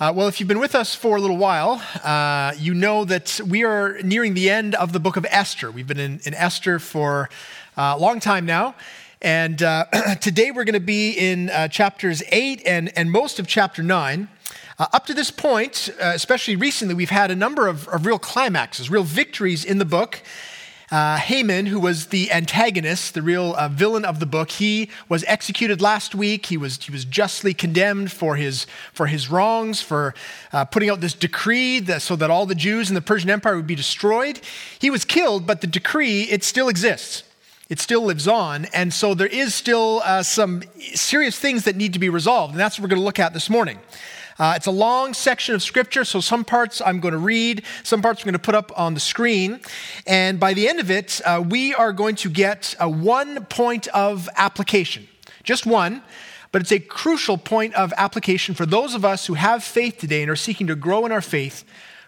[0.00, 3.40] Uh, well, if you've been with us for a little while, uh, you know that
[3.46, 5.70] we are nearing the end of the book of Esther.
[5.70, 7.30] We've been in, in Esther for
[7.76, 8.74] uh, a long time now.
[9.22, 9.84] And uh,
[10.20, 14.28] today we're going to be in uh, chapters 8 and, and most of chapter 9.
[14.80, 18.90] Uh, up to this point, especially recently, we've had a number of, of real climaxes,
[18.90, 20.20] real victories in the book.
[20.90, 25.24] Uh, Haman, who was the antagonist, the real uh, villain of the book, he was
[25.26, 26.46] executed last week.
[26.46, 30.14] He was, he was justly condemned for his, for his wrongs, for
[30.52, 33.56] uh, putting out this decree that, so that all the Jews in the Persian Empire
[33.56, 34.40] would be destroyed.
[34.78, 37.22] He was killed, but the decree, it still exists.
[37.70, 38.66] It still lives on.
[38.66, 42.52] And so there is still uh, some serious things that need to be resolved.
[42.52, 43.78] And that's what we're going to look at this morning.
[44.38, 48.02] Uh, it's a long section of scripture, so some parts I'm going to read, some
[48.02, 49.60] parts I'm going to put up on the screen.
[50.06, 53.86] And by the end of it, uh, we are going to get a one point
[53.88, 55.06] of application.
[55.44, 56.02] Just one,
[56.50, 60.22] but it's a crucial point of application for those of us who have faith today
[60.22, 61.64] and are seeking to grow in our faith.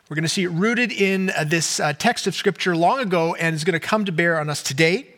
[0.09, 3.35] We're going to see it rooted in uh, this uh, text of scripture long ago
[3.37, 5.16] and is going to come to bear on us today.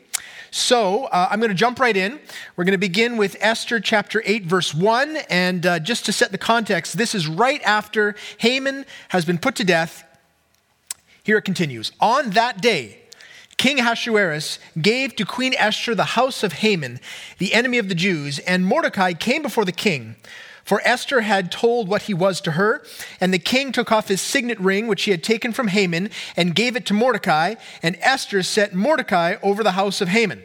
[0.51, 2.19] So uh, I'm going to jump right in.
[2.57, 5.17] We're going to begin with Esther chapter 8, verse 1.
[5.29, 9.57] And uh, just to set the context, this is right after Haman has been put
[9.57, 10.05] to death.
[11.25, 12.99] Here it continues On that day,
[13.59, 17.01] King Ahasuerus gave to Queen Esther the house of Haman,
[17.39, 20.15] the enemy of the Jews, and Mordecai came before the king.
[20.69, 22.83] For Esther had told what he was to her,
[23.23, 26.55] and the king took off his signet ring, which he had taken from Haman, and
[26.55, 30.43] gave it to Mordecai, and Esther set Mordecai over the house of Haman.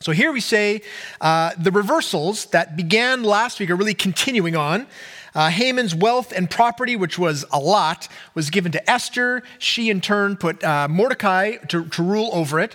[0.00, 0.80] So here we say
[1.20, 4.86] uh, the reversals that began last week are really continuing on.
[5.34, 9.42] Uh, Haman's wealth and property, which was a lot, was given to Esther.
[9.58, 12.74] She, in turn, put uh, Mordecai to, to rule over it.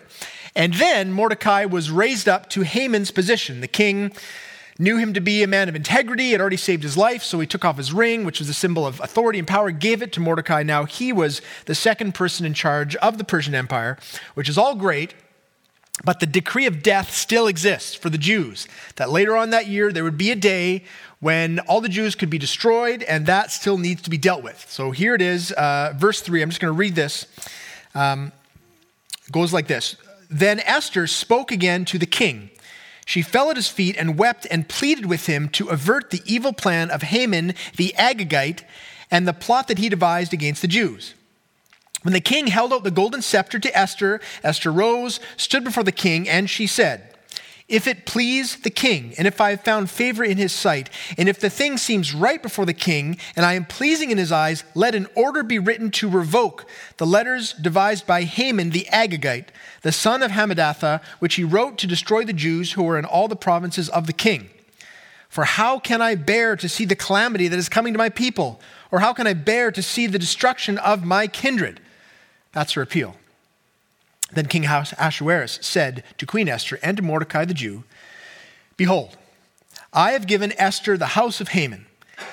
[0.56, 3.62] And then Mordecai was raised up to Haman's position.
[3.62, 4.12] The king
[4.78, 7.48] knew him to be a man of integrity, had already saved his life, so he
[7.48, 10.20] took off his ring, which was a symbol of authority and power, gave it to
[10.20, 10.64] Mordecai.
[10.64, 13.98] Now he was the second person in charge of the Persian Empire,
[14.34, 15.14] which is all great,
[16.04, 18.68] but the decree of death still exists for the Jews.
[18.98, 20.84] That later on that year, there would be a day
[21.22, 24.66] when all the Jews could be destroyed, and that still needs to be dealt with.
[24.70, 26.42] So here it is, uh, verse 3.
[26.42, 27.28] I'm just going to read this.
[27.94, 28.34] Um,
[29.32, 29.96] goes like this
[30.30, 32.50] Then Esther spoke again to the king
[33.06, 36.52] she fell at his feet and wept and pleaded with him to avert the evil
[36.52, 38.64] plan of Haman the Agagite
[39.12, 41.14] and the plot that he devised against the Jews.
[42.02, 45.92] When the king held out the golden scepter to Esther, Esther rose, stood before the
[45.92, 47.15] king, and she said,
[47.68, 51.28] if it please the king, and if I have found favor in his sight, and
[51.28, 54.64] if the thing seems right before the king, and I am pleasing in his eyes,
[54.76, 56.68] let an order be written to revoke
[56.98, 59.48] the letters devised by Haman the Agagite,
[59.82, 63.28] the son of Hammedatha, which he wrote to destroy the Jews who were in all
[63.28, 64.50] the provinces of the king.
[65.28, 68.62] For how can I bear to see the calamity that is coming to my people?
[68.92, 71.82] Or how can I bear to see the destruction of my kindred?
[72.54, 73.16] That's her appeal.
[74.36, 77.84] Then King Ahasuerus said to Queen Esther and to Mordecai the Jew,
[78.78, 79.18] Behold,
[79.94, 81.86] I have given Esther the house of Haman,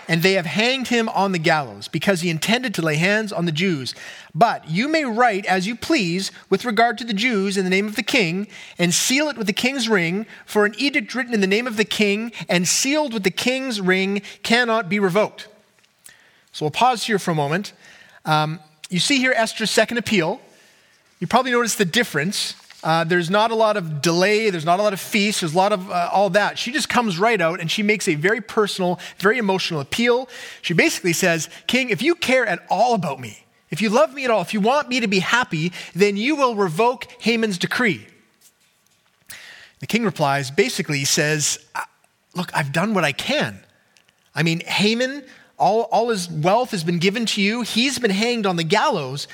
[0.09, 3.47] and they have hanged him on the gallows because he intended to lay hands on
[3.47, 3.95] the Jews.
[4.35, 7.87] But you may write as you please with regard to the Jews in the name
[7.87, 8.49] of the king,
[8.79, 11.77] and seal it with the king's ring, for an edict written in the name of
[11.77, 15.47] the king and sealed with the king's ring cannot be revoked.
[16.51, 17.73] So we'll pause here for a moment.
[18.25, 18.59] Um,
[18.91, 20.41] you see here Esther's second appeal.
[21.23, 22.57] You probably noticed the difference.
[22.83, 25.57] Uh, there's not a lot of delay, there's not a lot of feast, there's a
[25.57, 26.59] lot of uh, all that.
[26.59, 30.29] She just comes right out and she makes a very personal, very emotional appeal.
[30.63, 34.25] She basically says, King, if you care at all about me, if you love me
[34.25, 38.05] at all, if you want me to be happy, then you will revoke Haman's decree.
[39.79, 41.65] The king replies, basically, he says,
[42.35, 43.61] Look, I've done what I can.
[44.35, 45.23] I mean, Haman,
[45.57, 49.29] all, all his wealth has been given to you, he's been hanged on the gallows.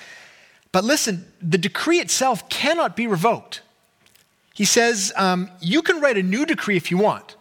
[0.73, 3.63] But listen, the decree itself cannot be revoked.
[4.55, 7.37] He says, um, you can write a new decree if you want.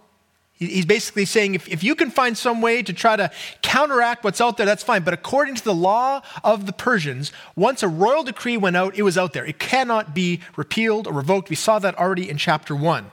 [0.54, 3.30] He's basically saying if, if you can find some way to try to
[3.62, 5.04] counteract what's out there, that's fine.
[5.04, 9.04] But according to the law of the Persians, once a royal decree went out, it
[9.04, 9.46] was out there.
[9.46, 11.52] It cannot be repealed or revoked.
[11.52, 13.12] We saw that already in chapter 1.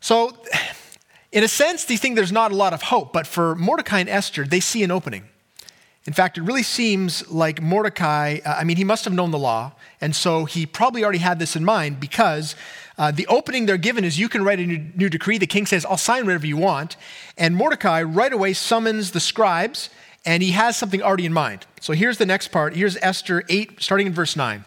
[0.00, 0.36] So,
[1.32, 3.14] in a sense, they think there's not a lot of hope.
[3.14, 5.30] But for Mordecai and Esther, they see an opening.
[6.06, 9.38] In fact, it really seems like Mordecai, uh, I mean, he must have known the
[9.38, 9.72] law,
[10.02, 12.54] and so he probably already had this in mind because
[12.98, 15.38] uh, the opening they're given is you can write a new, new decree.
[15.38, 16.96] The king says, I'll sign whatever you want.
[17.38, 19.88] And Mordecai right away summons the scribes,
[20.26, 21.66] and he has something already in mind.
[21.80, 22.76] So here's the next part.
[22.76, 24.66] Here's Esther 8, starting in verse 9.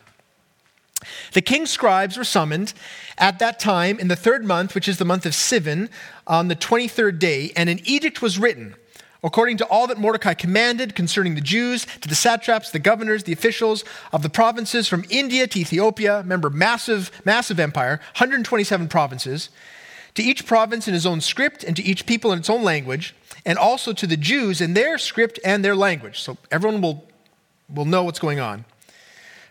[1.34, 2.74] The king's scribes were summoned
[3.20, 5.90] at that time in the third month, which is the month of Sivan,
[6.26, 8.76] on the 23rd day, and an edict was written
[9.24, 13.34] according to all that Mordecai commanded concerning the Jews, to the satraps, the governors, the
[13.34, 16.18] officials of the provinces from India to Ethiopia.
[16.20, 19.50] Remember, massive, massive empire, 127 provinces.
[20.16, 23.16] To each province in his own script, and to each people in its own language,
[23.46, 26.20] and also to the Jews in their script and their language.
[26.20, 27.06] So everyone will,
[27.74, 28.66] will know what's going on.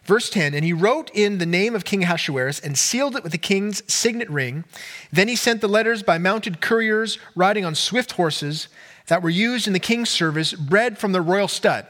[0.07, 3.33] Verse 10 And he wrote in the name of King Ahasuerus and sealed it with
[3.33, 4.65] the king's signet ring.
[5.13, 8.69] Then he sent the letters by mounted couriers riding on swift horses
[9.07, 11.87] that were used in the king's service bred from the royal stud.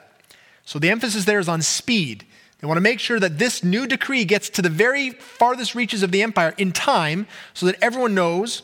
[0.64, 2.26] So the emphasis there is on speed.
[2.58, 6.02] They want to make sure that this new decree gets to the very farthest reaches
[6.02, 8.62] of the empire in time so that everyone knows.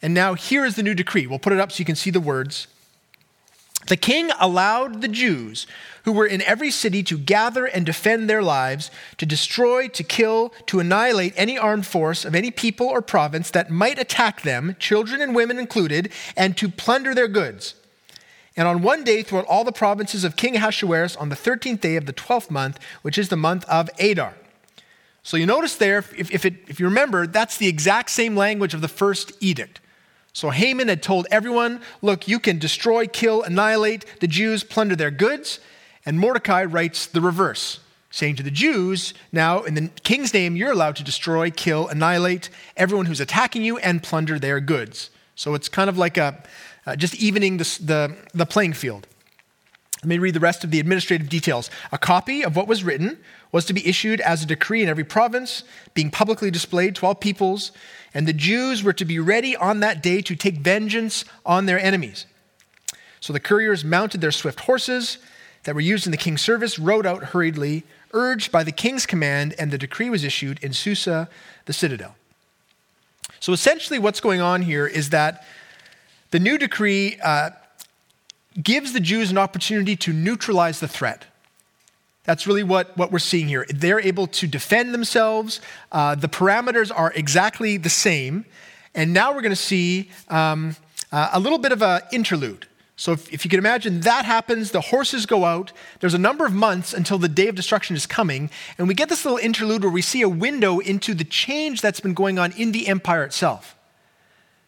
[0.00, 1.26] And now here is the new decree.
[1.26, 2.66] We'll put it up so you can see the words.
[3.86, 5.66] The king allowed the Jews
[6.04, 10.50] who were in every city to gather and defend their lives, to destroy, to kill,
[10.66, 15.20] to annihilate any armed force of any people or province that might attack them, children
[15.20, 17.74] and women included, and to plunder their goods.
[18.56, 21.96] And on one day, throughout all the provinces of King Ahasuerus, on the 13th day
[21.96, 24.34] of the 12th month, which is the month of Adar.
[25.22, 28.74] So you notice there, if, if, it, if you remember, that's the exact same language
[28.74, 29.80] of the first edict.
[30.32, 35.10] So Haman had told everyone, look, you can destroy, kill, annihilate the Jews, plunder their
[35.10, 35.60] goods.
[36.06, 37.80] And Mordecai writes the reverse,
[38.10, 42.48] saying to the Jews, now in the king's name, you're allowed to destroy, kill, annihilate
[42.76, 45.10] everyone who's attacking you and plunder their goods.
[45.34, 46.42] So it's kind of like a,
[46.86, 49.06] uh, just evening the, the, the playing field.
[50.02, 51.70] Let me read the rest of the administrative details.
[51.92, 53.18] A copy of what was written
[53.52, 55.62] was to be issued as a decree in every province,
[55.94, 57.70] being publicly displayed to all peoples,
[58.12, 61.78] and the Jews were to be ready on that day to take vengeance on their
[61.78, 62.26] enemies.
[63.20, 65.18] So the couriers mounted their swift horses
[65.62, 69.54] that were used in the king's service, rode out hurriedly, urged by the king's command,
[69.56, 71.28] and the decree was issued in Susa,
[71.66, 72.16] the citadel.
[73.38, 75.46] So essentially, what's going on here is that
[76.32, 77.50] the new decree uh,
[78.60, 81.26] gives the Jews an opportunity to neutralize the threat.
[82.24, 83.66] That's really what, what we're seeing here.
[83.68, 85.60] They're able to defend themselves.
[85.90, 88.44] Uh, the parameters are exactly the same.
[88.94, 90.76] And now we're going to see um,
[91.10, 92.66] uh, a little bit of an interlude.
[92.94, 96.44] So, if, if, you can imagine, that happens, the horses go out, there's a number
[96.44, 99.82] of months until the day of destruction is coming, and we get this little interlude
[99.82, 103.24] where we see a window into the change that's been going on in the empire
[103.24, 103.76] itself.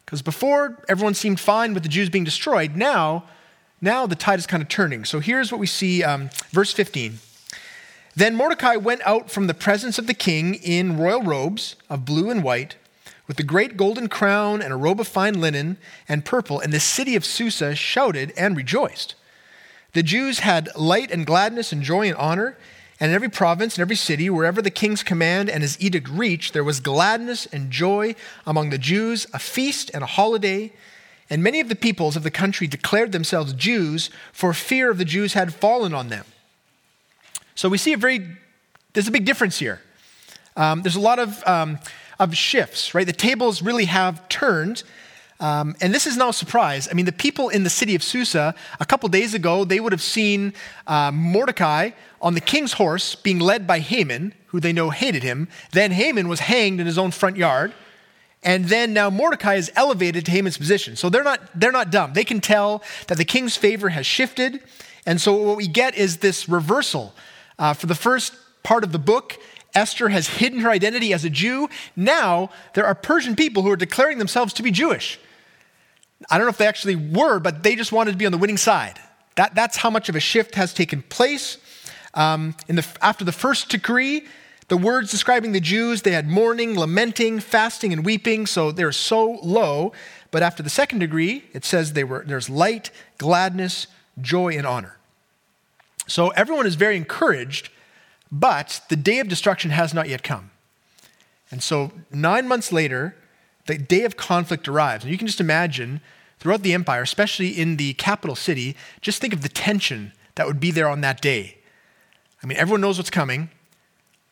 [0.05, 2.75] Because before, everyone seemed fine with the Jews being destroyed.
[2.75, 3.25] Now,
[3.81, 5.05] now the tide is kind of turning.
[5.05, 7.19] So, here's what we see um, verse 15.
[8.17, 12.31] Then Mordecai went out from the presence of the king in royal robes of blue
[12.31, 12.77] and white
[13.27, 15.79] with the great golden crown and a robe of fine linen
[16.09, 19.15] and purple, and the city of Susa shouted and rejoiced.
[19.93, 22.59] The Jews had light and gladness and joy and honor,
[23.01, 26.53] and in every province and every city, wherever the king's command and his edict reached,
[26.53, 28.15] there was gladness and joy
[28.47, 30.73] among the Jews, a feast and a holiday.
[31.31, 35.05] And many of the peoples of the country declared themselves Jews, for fear of the
[35.05, 36.25] Jews had fallen on them.
[37.55, 38.27] So we see a very,
[38.93, 39.81] there's a big difference here.
[40.57, 41.79] Um, there's a lot of um,
[42.19, 43.07] of shifts, right?
[43.07, 44.83] The tables really have turned.
[45.41, 46.89] Um, and this is no surprise.
[46.91, 49.93] I mean, the people in the city of Susa, a couple days ago, they would
[49.93, 50.55] have seen
[50.87, 51.91] uh, Mordecai
[52.23, 55.49] on the king's horse being led by Haman, who they know hated him.
[55.73, 57.75] Then Haman was hanged in his own front yard.
[58.45, 60.97] And then now Mordecai is elevated to Haman's position.
[60.97, 62.13] So they're not, they're not dumb.
[62.13, 64.61] They can tell that the king's favor has shifted.
[65.07, 67.15] And so what we get is this reversal.
[67.59, 69.39] Uh, for the first part of the book,
[69.75, 71.69] Esther has hidden her identity as a Jew.
[71.97, 75.19] Now there are Persian people who are declaring themselves to be Jewish.
[76.31, 78.39] I don't know if they actually were, but they just wanted to be on the
[78.39, 78.99] winning side.
[79.37, 81.59] That, that's how much of a shift has taken place.
[82.15, 84.25] Um, in the, after the first decree,
[84.69, 89.39] the words describing the Jews, they had mourning, lamenting, fasting, and weeping, so they're so
[89.43, 89.93] low.
[90.31, 93.87] But after the second degree, it says they were, there's light, gladness,
[94.21, 94.97] joy, and honor.
[96.07, 97.71] So everyone is very encouraged
[98.35, 100.51] but the day of destruction has not yet come.
[101.53, 103.15] And so, nine months later,
[103.67, 105.05] the day of conflict arrives.
[105.05, 106.01] And you can just imagine
[106.41, 110.59] throughout the empire, especially in the capital city, just think of the tension that would
[110.59, 111.59] be there on that day.
[112.43, 113.51] I mean, everyone knows what's coming.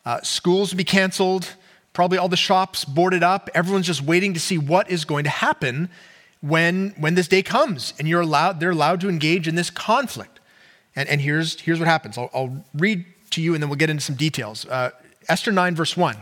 [0.05, 1.55] Uh, schools will be canceled,
[1.93, 3.49] probably all the shops boarded up.
[3.53, 5.89] Everyone's just waiting to see what is going to happen
[6.41, 7.93] when, when this day comes.
[7.97, 10.39] And you're allowed, they're allowed to engage in this conflict.
[10.95, 12.17] And, and here's, here's what happens.
[12.17, 14.65] I'll, I'll read to you, and then we'll get into some details.
[14.65, 14.91] Uh,
[15.29, 16.17] Esther 9, verse 1.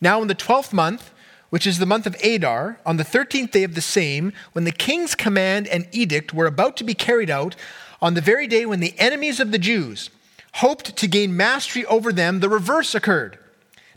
[0.00, 1.12] Now, in the 12th month,
[1.50, 4.72] which is the month of Adar, on the 13th day of the same, when the
[4.72, 7.56] king's command and edict were about to be carried out,
[8.00, 10.10] on the very day when the enemies of the Jews
[10.54, 13.38] hoped to gain mastery over them, the reverse occurred.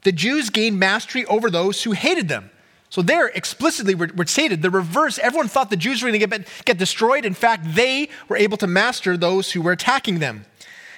[0.03, 2.51] The Jews gained mastery over those who hated them.
[2.89, 5.19] So there, explicitly, we're, stated the reverse.
[5.19, 7.25] Everyone thought the Jews were going to get, get destroyed.
[7.25, 10.45] In fact, they were able to master those who were attacking them.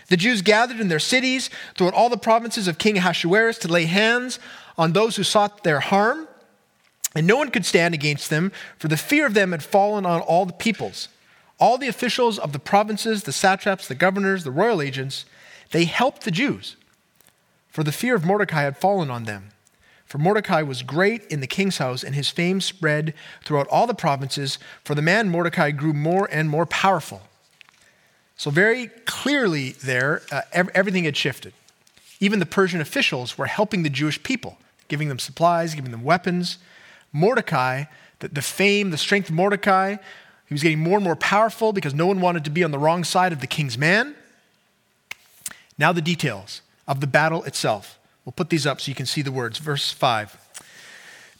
[0.09, 3.85] The Jews gathered in their cities throughout all the provinces of King Ahasuerus to lay
[3.85, 4.39] hands
[4.77, 6.27] on those who sought their harm,
[7.15, 10.21] and no one could stand against them, for the fear of them had fallen on
[10.21, 11.07] all the peoples.
[11.59, 15.25] All the officials of the provinces, the satraps, the governors, the royal agents,
[15.71, 16.75] they helped the Jews,
[17.69, 19.49] for the fear of Mordecai had fallen on them.
[20.05, 23.93] For Mordecai was great in the king's house, and his fame spread throughout all the
[23.93, 27.23] provinces, for the man Mordecai grew more and more powerful.
[28.37, 31.53] So, very clearly, there, uh, everything had shifted.
[32.19, 34.57] Even the Persian officials were helping the Jewish people,
[34.87, 36.57] giving them supplies, giving them weapons.
[37.11, 37.85] Mordecai,
[38.19, 39.97] the, the fame, the strength of Mordecai,
[40.47, 42.79] he was getting more and more powerful because no one wanted to be on the
[42.79, 44.15] wrong side of the king's man.
[45.77, 47.99] Now, the details of the battle itself.
[48.25, 49.57] We'll put these up so you can see the words.
[49.59, 50.37] Verse 5.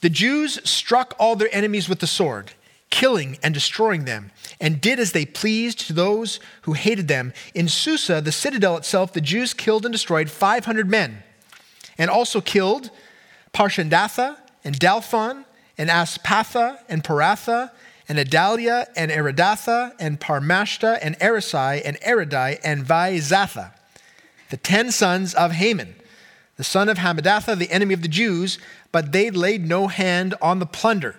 [0.01, 2.51] The Jews struck all their enemies with the sword,
[2.89, 7.33] killing and destroying them, and did as they pleased to those who hated them.
[7.55, 11.23] In Susa, the citadel itself, the Jews killed and destroyed 500 men,
[11.97, 12.91] and also killed
[13.53, 15.45] Parshandatha and Dalphon
[15.77, 17.71] and Aspatha and Poratha
[18.07, 23.71] and Adalia and Aridatha and Parmashta and Arisai and Aridai and Vaizatha,
[24.49, 25.95] the ten sons of Haman
[26.57, 28.57] the son of Hammedatha, the enemy of the Jews,
[28.91, 31.15] but they laid no hand on the plunder.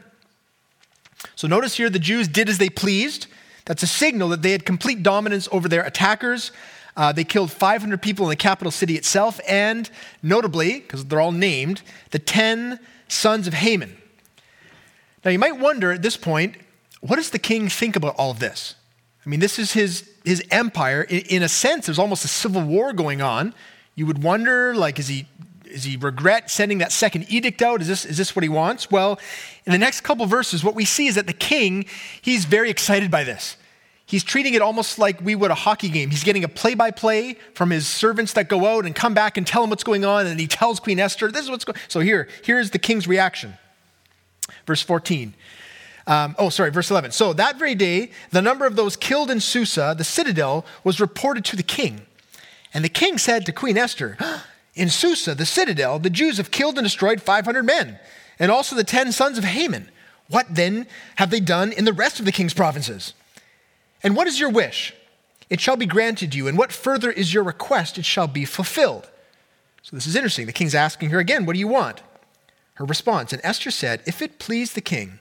[1.37, 3.29] So notice here the Jews did as they pleased.
[3.65, 6.51] That's a signal that they had complete dominance over their attackers.
[6.97, 9.89] Uh, they killed 500 people in the capital city itself, and
[10.23, 13.97] notably, because they're all named, the 10 sons of Haman.
[15.25, 16.57] Now you might wonder at this point,
[17.01, 18.75] what does the king think about all of this?
[19.25, 21.03] I mean, this is his, his empire.
[21.03, 23.55] In, in a sense, there's almost a civil war going on
[23.99, 25.27] you would wonder, like, is he,
[25.65, 27.81] is he regret sending that second edict out?
[27.81, 28.93] Is this, is this what he wants?
[28.93, 29.19] Well,
[29.67, 31.85] in the next couple verses, what we see is that the king,
[32.23, 33.57] he's very excited by this.
[34.07, 36.11] He's treating it almost like we would a hockey game.
[36.11, 39.37] He's getting a play by play from his servants that go out and come back
[39.37, 40.29] and tell him what's going on.
[40.29, 41.77] And he tells Queen Esther, this is what's going.
[41.89, 43.55] So here, here's the king's reaction.
[44.65, 45.35] Verse 14.
[46.09, 47.13] Um, oh, sorry, verse 11.
[47.13, 51.45] So that very day, the number of those killed in Susa, the citadel, was reported
[51.45, 52.01] to the king.
[52.73, 54.17] And the king said to Queen Esther,
[54.75, 57.99] In Susa, the citadel, the Jews have killed and destroyed 500 men,
[58.39, 59.91] and also the 10 sons of Haman.
[60.29, 60.87] What then
[61.17, 63.13] have they done in the rest of the king's provinces?
[64.05, 64.95] And what is your wish?
[65.51, 66.47] It shall be granted you.
[66.47, 67.99] And what further is your request?
[67.99, 69.11] It shall be fulfilled.
[69.83, 70.47] So this is interesting.
[70.47, 72.03] The king's asking her again, What do you want?
[72.75, 73.33] Her response.
[73.33, 75.19] And Esther said, If it please the king,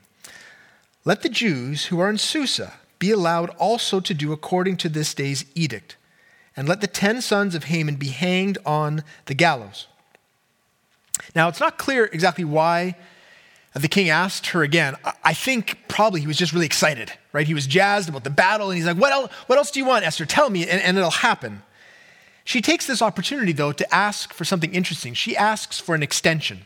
[1.07, 5.13] let the Jews who are in Susa be allowed also to do according to this
[5.13, 5.95] day's edict
[6.53, 9.87] and let the ten sons of Haman be hanged on the gallows.
[11.33, 12.97] Now, it's not clear exactly why
[13.73, 14.97] the king asked her again.
[15.23, 17.47] I think probably he was just really excited, right?
[17.47, 19.85] He was jazzed about the battle, and he's like, What else, what else do you
[19.85, 20.25] want, Esther?
[20.25, 21.61] Tell me, and, and it'll happen.
[22.43, 25.13] She takes this opportunity, though, to ask for something interesting.
[25.13, 26.65] She asks for an extension.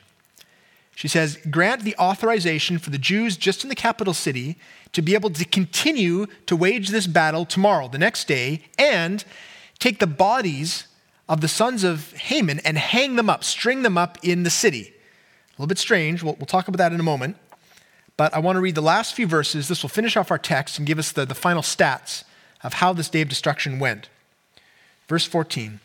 [1.02, 4.56] She says, Grant the authorization for the Jews just in the capital city
[4.94, 9.26] to be able to continue to wage this battle tomorrow, the next day, and
[9.80, 10.86] take the bodies
[11.28, 14.94] of the sons of Haman and hang them up, string them up in the city.
[14.94, 16.22] A little bit strange.
[16.22, 17.36] We'll, we'll talk about that in a moment.
[18.16, 19.70] But I want to read the last few verses.
[19.70, 22.26] This will finish off our text and give us the, the final stats
[22.64, 24.08] of how this day of destruction went.
[25.08, 25.80] Verse 14.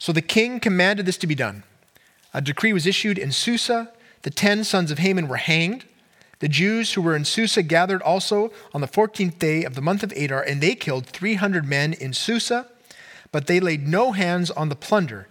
[0.00, 1.62] So the king commanded this to be done.
[2.32, 3.92] A decree was issued in Susa.
[4.24, 5.86] The ten sons of Haman were hanged.
[6.40, 10.02] The Jews who were in Susa gathered also on the 14th day of the month
[10.02, 12.68] of Adar, and they killed 300 men in Susa
[13.34, 15.26] but they laid no hands on the plunder.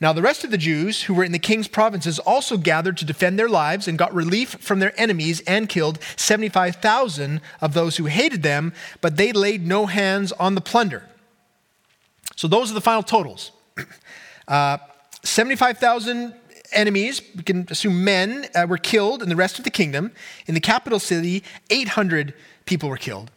[0.00, 3.04] Now, the rest of the Jews who were in the king's provinces also gathered to
[3.04, 8.04] defend their lives and got relief from their enemies and killed 75,000 of those who
[8.04, 11.02] hated them, but they laid no hands on the plunder.
[12.36, 13.50] So, those are the final totals
[14.46, 14.78] uh,
[15.24, 16.34] 75,000
[16.72, 20.12] enemies, we can assume men, uh, were killed in the rest of the kingdom.
[20.46, 23.30] In the capital city, 800 people were killed.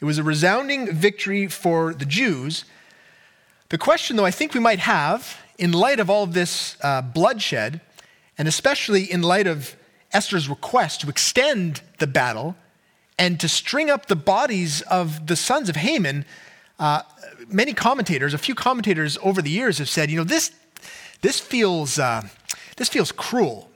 [0.00, 2.64] It was a resounding victory for the Jews,
[3.70, 7.00] the question, though, I think we might have, in light of all of this uh,
[7.00, 7.80] bloodshed,
[8.36, 9.74] and especially in light of
[10.12, 12.56] Esther's request to extend the battle
[13.18, 16.24] and to string up the bodies of the sons of Haman,
[16.78, 17.02] uh,
[17.48, 20.52] many commentators, a few commentators over the years have said, you know, this,
[21.22, 22.22] this, feels, uh,
[22.76, 23.70] this feels cruel.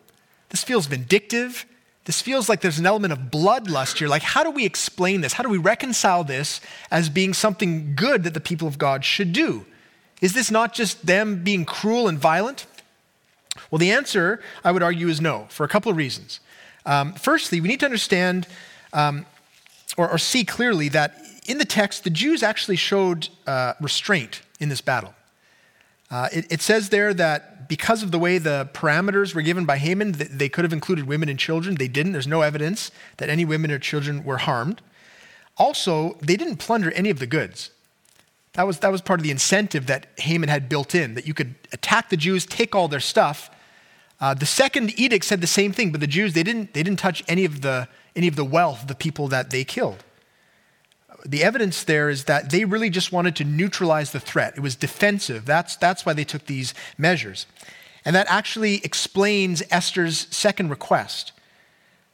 [0.50, 1.66] This feels vindictive.
[2.04, 4.08] This feels like there's an element of bloodlust here.
[4.08, 5.34] Like, how do we explain this?
[5.34, 9.32] How do we reconcile this as being something good that the people of God should
[9.32, 9.66] do?
[10.20, 12.66] Is this not just them being cruel and violent?
[13.70, 16.40] Well, the answer, I would argue, is no, for a couple of reasons.
[16.86, 18.46] Um, firstly, we need to understand
[18.92, 19.26] um,
[19.96, 24.70] or, or, see clearly that in the text, the Jews actually showed uh, restraint in
[24.70, 25.14] this battle.
[26.10, 29.76] Uh, it, it, says there that because of the way the parameters were given by
[29.76, 31.76] Haman, they could have included women and children.
[31.76, 32.12] They didn't.
[32.12, 34.80] There's no evidence that any women or children were harmed.
[35.58, 37.70] Also, they didn't plunder any of the goods.
[38.54, 41.34] That was, that was part of the incentive that Haman had built in, that you
[41.34, 43.50] could attack the Jews, take all their stuff.
[44.20, 46.98] Uh, the second edict said the same thing, but the Jews, they didn't, they didn't
[46.98, 50.02] touch any of, the, any of the wealth the people that they killed.
[51.26, 54.54] The evidence there is that they really just wanted to neutralize the threat.
[54.56, 55.44] It was defensive.
[55.44, 57.46] That's, that's why they took these measures.
[58.04, 61.32] And that actually explains Esther's second request.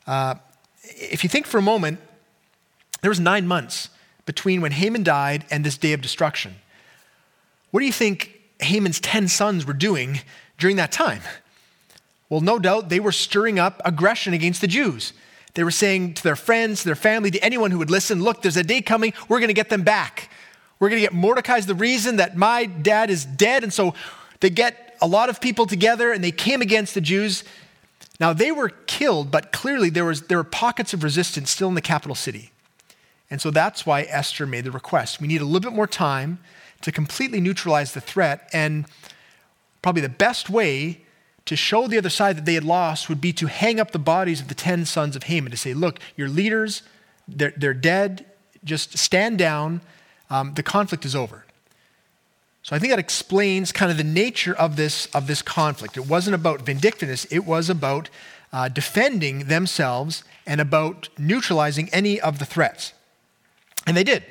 [0.06, 0.36] Uh,
[0.82, 2.00] if you think for a moment,
[3.02, 3.90] there was nine months
[4.26, 6.56] between when Haman died and this day of destruction.
[7.70, 10.20] What do you think Haman's 10 sons were doing
[10.58, 11.20] during that time?
[12.28, 15.12] Well, no doubt they were stirring up aggression against the Jews.
[15.54, 18.56] They were saying to their friends, their family, to anyone who would listen, look, there's
[18.56, 20.30] a day coming, we're going to get them back.
[20.80, 23.62] We're going to get Mordecai's the reason that my dad is dead.
[23.62, 23.94] And so
[24.40, 27.44] they get a lot of people together and they came against the Jews.
[28.18, 31.74] Now, they were killed, but clearly there, was, there were pockets of resistance still in
[31.74, 32.50] the capital city.
[33.30, 35.20] And so that's why Esther made the request.
[35.20, 36.38] We need a little bit more time
[36.82, 38.48] to completely neutralize the threat.
[38.52, 38.86] And
[39.82, 41.03] probably the best way
[41.46, 43.98] to show the other side that they had lost would be to hang up the
[43.98, 46.82] bodies of the 10 sons of Haman to say, look, your leaders,
[47.28, 48.26] they're, they're dead.
[48.64, 49.82] Just stand down.
[50.30, 51.44] Um, the conflict is over.
[52.62, 55.98] So I think that explains kind of the nature of this, of this conflict.
[55.98, 58.08] It wasn't about vindictiveness, it was about
[58.54, 62.94] uh, defending themselves and about neutralizing any of the threats.
[63.86, 64.24] And they did.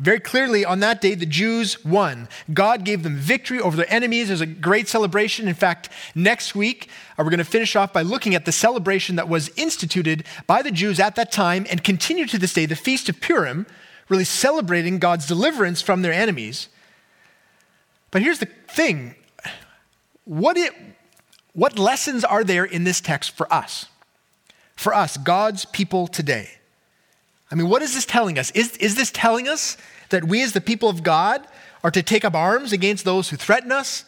[0.00, 2.26] Very clearly, on that day, the Jews won.
[2.54, 4.28] God gave them victory over their enemies.
[4.28, 5.46] There's a great celebration.
[5.46, 6.88] In fact, next week,
[7.18, 10.62] uh, we're going to finish off by looking at the celebration that was instituted by
[10.62, 13.66] the Jews at that time and continue to this day, the Feast of Purim,
[14.08, 16.70] really celebrating God's deliverance from their enemies.
[18.10, 19.16] But here's the thing
[20.24, 20.72] what, it,
[21.52, 23.84] what lessons are there in this text for us?
[24.76, 26.52] For us, God's people today.
[27.50, 28.50] I mean, what is this telling us?
[28.52, 29.76] Is, is this telling us
[30.10, 31.46] that we, as the people of God,
[31.82, 34.04] are to take up arms against those who threaten us?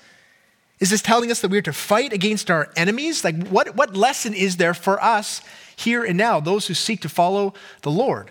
[0.78, 3.24] Is this telling us that we are to fight against our enemies?
[3.24, 5.40] Like, what, what lesson is there for us
[5.76, 8.30] here and now, those who seek to follow the Lord?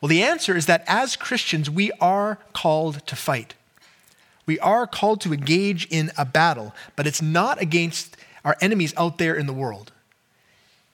[0.00, 3.54] Well, the answer is that as Christians, we are called to fight.
[4.46, 9.16] We are called to engage in a battle, but it's not against our enemies out
[9.16, 9.92] there in the world.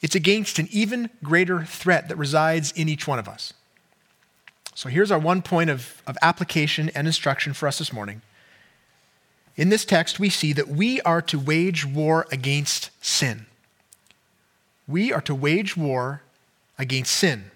[0.01, 3.53] It's against an even greater threat that resides in each one of us.
[4.75, 8.23] So here's our one point of, of application and instruction for us this morning.
[9.57, 13.47] In this text, we see that we are to wage war against sin.
[14.89, 16.23] We are to wage war
[16.79, 17.51] against sin.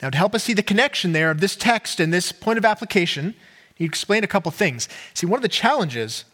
[0.00, 2.64] Now, to help us see the connection there of this text and this point of
[2.64, 3.34] application,
[3.74, 4.88] he explained a couple things.
[5.12, 6.24] See, one of the challenges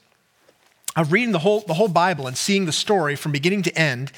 [0.97, 4.13] of reading the whole, the whole Bible and seeing the story from beginning to end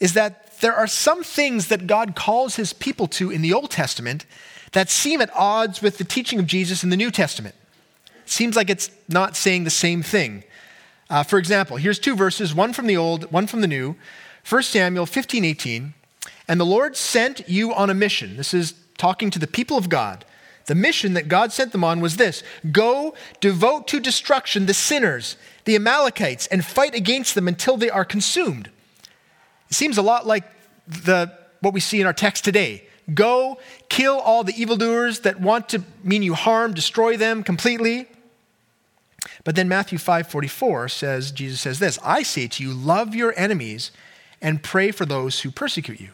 [0.00, 3.70] is that there are some things that God calls his people to in the Old
[3.70, 4.26] Testament
[4.72, 7.54] that seem at odds with the teaching of Jesus in the New Testament.
[8.24, 10.44] It seems like it's not saying the same thing.
[11.08, 13.96] Uh, for example, here's two verses, one from the Old, one from the New.
[14.48, 15.94] 1 Samuel 15, 18.
[16.48, 18.36] And the Lord sent you on a mission.
[18.36, 20.24] This is talking to the people of God.
[20.68, 25.36] The mission that God sent them on was this Go, devote to destruction the sinners,
[25.64, 28.70] the Amalekites, and fight against them until they are consumed.
[29.70, 30.44] It seems a lot like
[30.86, 32.86] the, what we see in our text today.
[33.12, 38.06] Go, kill all the evildoers that want to mean you harm, destroy them completely.
[39.44, 43.90] But then Matthew 5:44 says Jesus says this, I say to you, love your enemies
[44.42, 46.10] and pray for those who persecute you.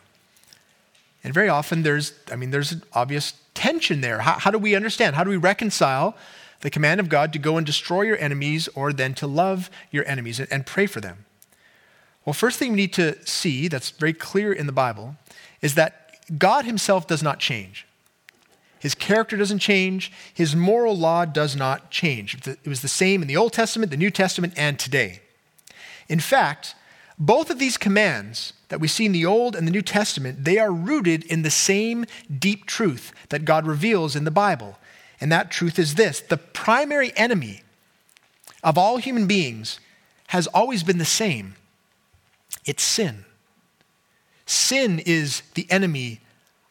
[1.25, 4.21] And very often there's I mean there's an obvious tension there.
[4.21, 5.17] How, how do we understand?
[5.17, 6.17] How do we reconcile
[6.61, 10.07] the command of God to go and destroy your enemies or then to love your
[10.07, 11.25] enemies and, and pray for them?
[12.25, 15.17] Well, first thing we need to see that's very clear in the Bible
[15.61, 17.87] is that God himself does not change.
[18.79, 20.13] His character doesn't change.
[20.33, 22.47] His moral law does not change.
[22.47, 25.21] It was the same in the Old Testament, the New Testament, and today.
[26.09, 26.75] In fact,
[27.19, 30.59] both of these commands that we see in the Old and the New Testament, they
[30.59, 32.07] are rooted in the same
[32.39, 34.79] deep truth that God reveals in the Bible.
[35.21, 37.63] And that truth is this the primary enemy
[38.63, 39.79] of all human beings
[40.29, 41.55] has always been the same
[42.65, 43.25] it's sin.
[44.47, 46.21] Sin is the enemy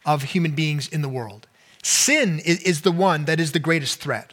[0.04, 1.46] of human beings in the world.
[1.82, 4.32] Sin is, the one that is the greatest threat.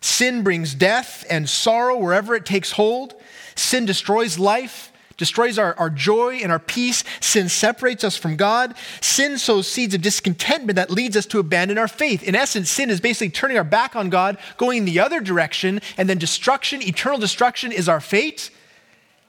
[0.00, 3.14] Sin brings death and sorrow wherever it takes hold.
[3.54, 7.04] Sin destroys life, destroys our, our joy and our peace.
[7.20, 8.74] Sin separates us from God.
[9.00, 12.22] Sin sows seeds of discontentment that leads us to abandon our faith.
[12.22, 16.08] In essence, sin is basically turning our back on God, going the other direction, and
[16.08, 18.50] then destruction, eternal destruction, is our fate.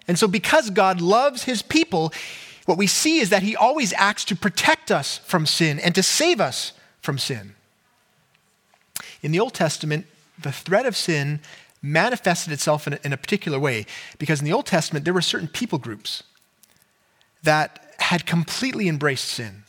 [0.08, 2.13] And so, because God loves his people,
[2.65, 6.04] what we see is that he always acts to protect us from sin and to
[6.04, 7.56] save us from sin.
[9.21, 10.06] In the Old Testament,
[10.41, 11.39] the threat of sin
[11.86, 13.86] manifested itself in a, in a particular way
[14.17, 16.24] because in the Old Testament, there were certain people groups
[17.43, 19.63] that had completely embraced sin.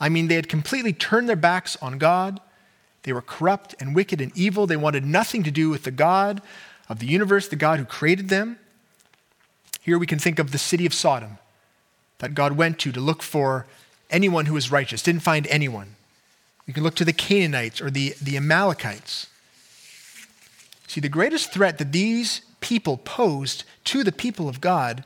[0.00, 2.40] I mean, they had completely turned their backs on God.
[3.02, 4.66] They were corrupt and wicked and evil.
[4.66, 6.42] They wanted nothing to do with the God
[6.88, 8.58] of the universe, the God who created them.
[9.80, 11.38] Here we can think of the city of Sodom
[12.18, 13.66] that God went to to look for
[14.10, 15.96] anyone who was righteous, didn't find anyone.
[16.66, 19.27] You can look to the Canaanites or the, the Amalekites.
[20.88, 25.04] See, the greatest threat that these people posed to the people of God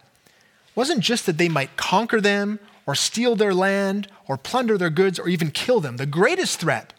[0.77, 5.19] wasn't just that they might conquer them or steal their land or plunder their goods
[5.19, 5.97] or even kill them.
[5.97, 6.93] The greatest threat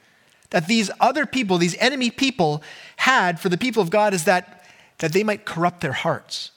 [0.49, 2.61] that these other people, these enemy people,
[2.97, 4.65] had for the people of God is that,
[4.99, 6.51] that they might corrupt their hearts,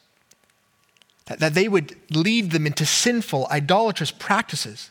[1.26, 4.90] that, that they would lead them into sinful, idolatrous practices.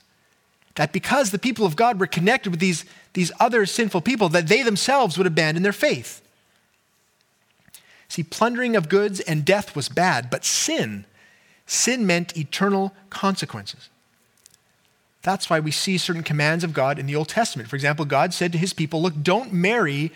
[0.76, 4.48] That because the people of God were connected with these, these other sinful people, that
[4.48, 6.22] they themselves would abandon their faith.
[8.08, 11.06] See, plundering of goods and death was bad, but sin,
[11.66, 13.90] sin meant eternal consequences.
[15.22, 17.68] That's why we see certain commands of God in the Old Testament.
[17.68, 20.12] For example, God said to his people, Look, don't marry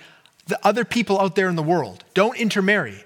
[0.46, 2.04] the other people out there in the world.
[2.14, 3.04] Don't intermarry.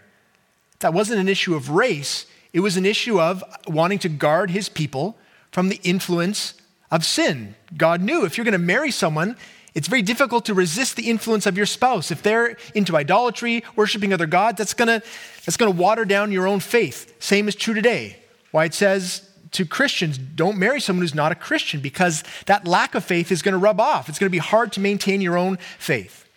[0.79, 4.69] That wasn't an issue of race, it was an issue of wanting to guard his
[4.69, 5.17] people
[5.51, 6.55] from the influence
[6.91, 7.55] of sin.
[7.75, 9.37] God knew if you're going to marry someone,
[9.75, 12.11] it's very difficult to resist the influence of your spouse.
[12.11, 15.05] If they're into idolatry, worshiping other gods, that's going to
[15.45, 17.15] that's going to water down your own faith.
[17.19, 18.17] Same is true today.
[18.51, 22.95] Why it says to Christians, don't marry someone who's not a Christian because that lack
[22.95, 24.09] of faith is going to rub off.
[24.09, 26.27] It's going to be hard to maintain your own faith.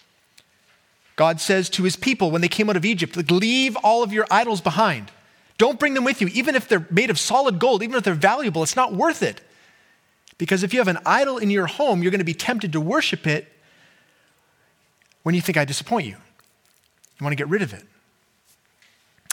[1.15, 4.27] God says to his people when they came out of Egypt, leave all of your
[4.31, 5.11] idols behind.
[5.59, 8.15] Don't bring them with you, even if they're made of solid gold, even if they're
[8.15, 9.41] valuable, it's not worth it.
[10.39, 12.81] Because if you have an idol in your home, you're going to be tempted to
[12.81, 13.53] worship it
[15.23, 16.17] when you think I disappoint you.
[17.19, 17.85] You want to get rid of it.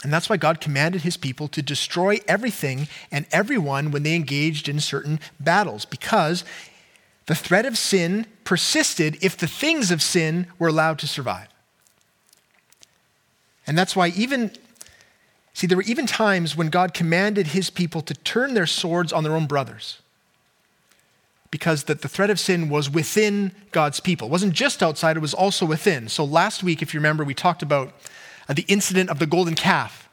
[0.02, 4.68] And that's why God commanded his people to destroy everything and everyone when they engaged
[4.68, 6.44] in certain battles, because
[7.26, 11.48] the threat of sin persisted if the things of sin were allowed to survive.
[13.66, 14.50] And that's why, even,
[15.54, 19.24] see, there were even times when God commanded his people to turn their swords on
[19.24, 20.00] their own brothers
[21.54, 24.26] because that the threat of sin was within God's people.
[24.26, 26.08] It wasn't just outside, it was also within.
[26.08, 27.94] So last week, if you remember, we talked about
[28.48, 30.08] uh, the incident of the golden calf.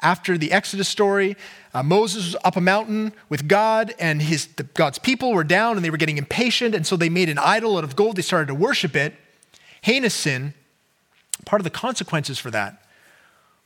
[0.00, 1.36] After the Exodus story,
[1.72, 5.76] uh, Moses was up a mountain with God, and his, the, God's people were down
[5.76, 8.16] and they were getting impatient, and so they made an idol out of gold.
[8.16, 9.14] They started to worship it.
[9.82, 10.52] Heinous sin.
[11.44, 12.82] Part of the consequences for that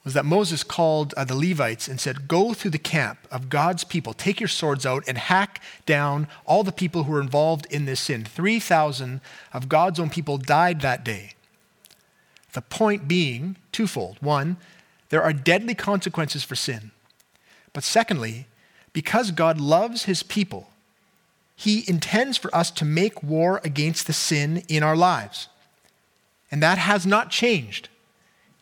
[0.05, 3.85] was that Moses called uh, the Levites and said, Go through the camp of God's
[3.85, 7.85] people, take your swords out, and hack down all the people who were involved in
[7.85, 8.25] this sin.
[8.25, 9.21] 3,000
[9.53, 11.35] of God's own people died that day.
[12.53, 14.17] The point being twofold.
[14.21, 14.57] One,
[15.11, 16.93] there are deadly consequences for sin.
[17.73, 18.47] But secondly,
[18.93, 20.71] because God loves his people,
[21.55, 25.49] he intends for us to make war against the sin in our lives.
[26.51, 27.91] And that has not changed.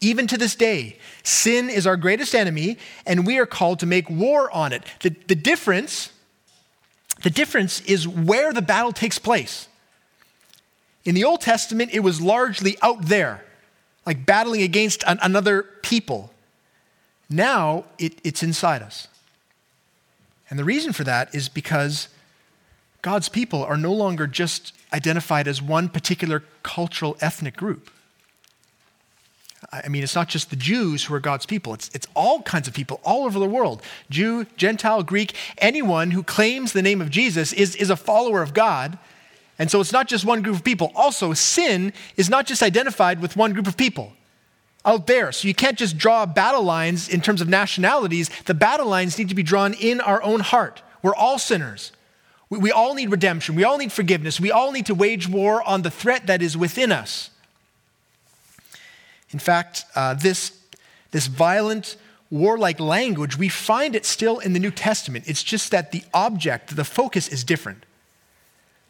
[0.01, 4.09] Even to this day, sin is our greatest enemy, and we are called to make
[4.09, 4.85] war on it.
[5.01, 6.13] The, the, difference,
[7.23, 9.67] the difference is where the battle takes place.
[11.05, 13.45] In the Old Testament, it was largely out there,
[14.07, 16.33] like battling against an, another people.
[17.29, 19.09] Now, it, it's inside us.
[20.49, 22.09] And the reason for that is because
[23.03, 27.91] God's people are no longer just identified as one particular cultural ethnic group.
[29.73, 32.69] I mean, it's not just the Jews who are God's people, it's, it's all kinds
[32.69, 37.11] of people all over the world Jew, Gentile, Greek, anyone who claims the name of
[37.11, 38.99] Jesus is, is a follower of God.
[39.59, 40.93] And so it's not just one group of people.
[40.95, 44.13] Also, sin is not just identified with one group of people
[44.85, 45.33] out there.
[45.33, 48.31] So you can't just draw battle lines in terms of nationalities.
[48.47, 50.83] The battle lines need to be drawn in our own heart.
[51.03, 51.91] We're all sinners.
[52.49, 53.57] We, we all need redemption.
[53.57, 54.39] We all need forgiveness.
[54.39, 57.31] We all need to wage war on the threat that is within us.
[59.31, 60.59] In fact, uh, this,
[61.11, 61.97] this violent,
[62.31, 65.29] warlike language, we find it still in the New Testament.
[65.29, 67.85] It's just that the object, the focus is different.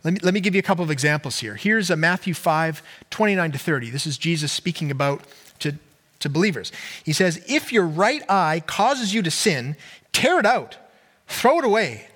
[0.05, 1.55] Let me, let me give you a couple of examples here.
[1.55, 3.90] Here's Matthew 5, 29 to 30.
[3.90, 5.24] This is Jesus speaking about
[5.59, 5.74] to,
[6.20, 6.70] to believers.
[7.05, 9.77] He says, If your right eye causes you to sin,
[10.12, 10.77] tear it out
[11.29, 12.07] throw it away.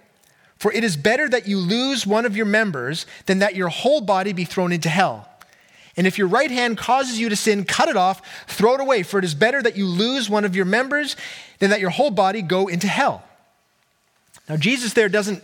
[0.56, 4.00] For it is better that you lose one of your members than that your whole
[4.00, 5.28] body be thrown into hell.
[5.96, 9.02] And if your right hand causes you to sin, cut it off, throw it away,
[9.02, 11.16] for it is better that you lose one of your members
[11.59, 13.22] than that your whole body go into hell.
[14.48, 15.42] Now, Jesus there doesn't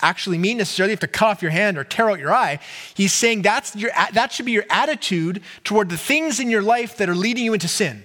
[0.00, 2.58] actually mean necessarily you have to cut off your hand or tear out your eye.
[2.94, 6.96] He's saying that's your, that should be your attitude toward the things in your life
[6.98, 8.02] that are leading you into sin.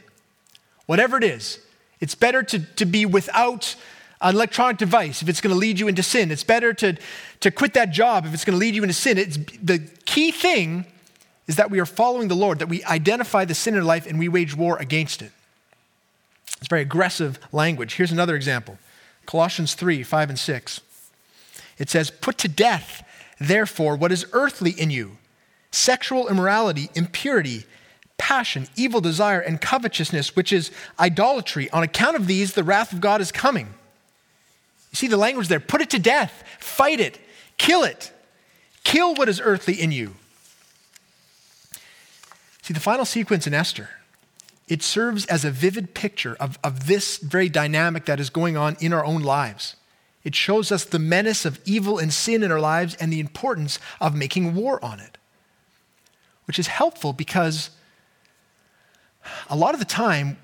[0.86, 1.60] Whatever it is,
[2.00, 3.76] it's better to, to be without
[4.22, 6.32] an electronic device if it's going to lead you into sin.
[6.32, 6.98] It's better to,
[7.42, 9.18] to quit that job if it's going to lead you into sin.
[9.18, 10.86] It's, the key thing
[11.48, 14.20] is that we are following the Lord, that we identify the sin in life and
[14.20, 15.32] we wage war against it.
[16.60, 17.96] It's very aggressive language.
[17.96, 18.78] Here's another example
[19.26, 20.82] Colossians 3 5 and 6.
[21.78, 23.04] It says, Put to death,
[23.40, 25.18] therefore, what is earthly in you
[25.72, 27.66] sexual immorality, impurity,
[28.18, 31.70] passion, evil desire, and covetousness, which is idolatry.
[31.70, 33.68] On account of these, the wrath of God is coming.
[34.92, 37.20] You see the language there put it to death, fight it,
[37.58, 38.12] kill it,
[38.84, 40.16] kill what is earthly in you.
[42.68, 43.92] See, the final sequence in Esther,
[44.68, 48.76] it serves as a vivid picture of, of this very dynamic that is going on
[48.82, 49.78] in our own lives.
[50.26, 53.80] It shows us the menace of evil and sin in our lives and the importance
[54.02, 55.18] of making war on it,
[56.44, 57.70] which is helpful because
[59.50, 60.38] a lot of the time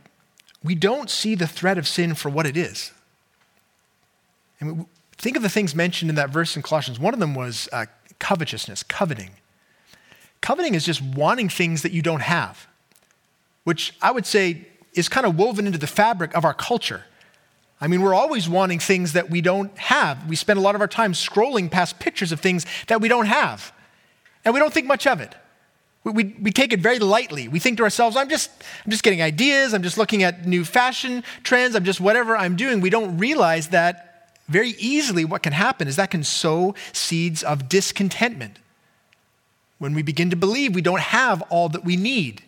[0.63, 2.93] we don't see the threat of sin for what it is.
[4.61, 4.85] And
[5.17, 7.01] think of the things mentioned in that verse in Colossians.
[7.01, 7.87] One of them was uh,
[8.19, 9.31] covetousness, coveting.
[10.43, 12.67] Coveting is just wanting things that you don't have,
[13.63, 17.05] which I would say is kind of woven into the fabric of our culture.
[17.79, 20.27] I mean, we're always wanting things that we don't have.
[20.27, 23.27] We spend a lot of our time scrolling past pictures of things that we don't
[23.27, 23.71] have,
[24.43, 25.33] and we don't think much of it.
[26.03, 27.47] We, we, we, take it very lightly.
[27.47, 28.51] We think to ourselves, I'm just,
[28.83, 32.57] I'm just getting ideas, I'm just looking at new fashion trends, I'm just whatever I'm
[32.57, 32.81] doing.
[32.81, 37.69] We don't realize that very easily what can happen is that can sow seeds of
[37.69, 38.59] discontentment
[39.83, 42.41] when we begin to believe we don't have all that we need,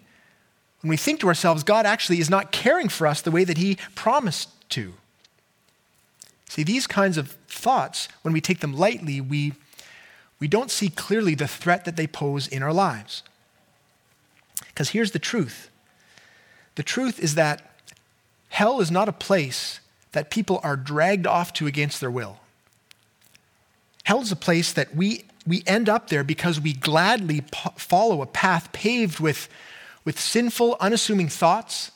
[0.80, 3.58] when we think to ourselves, God actually is not caring for us the way that
[3.58, 4.94] He promised to.
[6.48, 9.52] See, these kinds of thoughts, when we take them lightly, we,
[10.40, 13.22] we don't see clearly the threat that they pose in our lives.
[14.68, 15.70] Because here's the truth
[16.76, 17.70] the truth is that
[18.48, 19.82] hell is not a place
[20.14, 22.40] that people are dragged off to against their will.
[24.06, 28.22] Hell is a place that we we end up there because we gladly po- follow
[28.22, 29.48] a path paved with,
[30.04, 31.92] with sinful, unassuming thoughts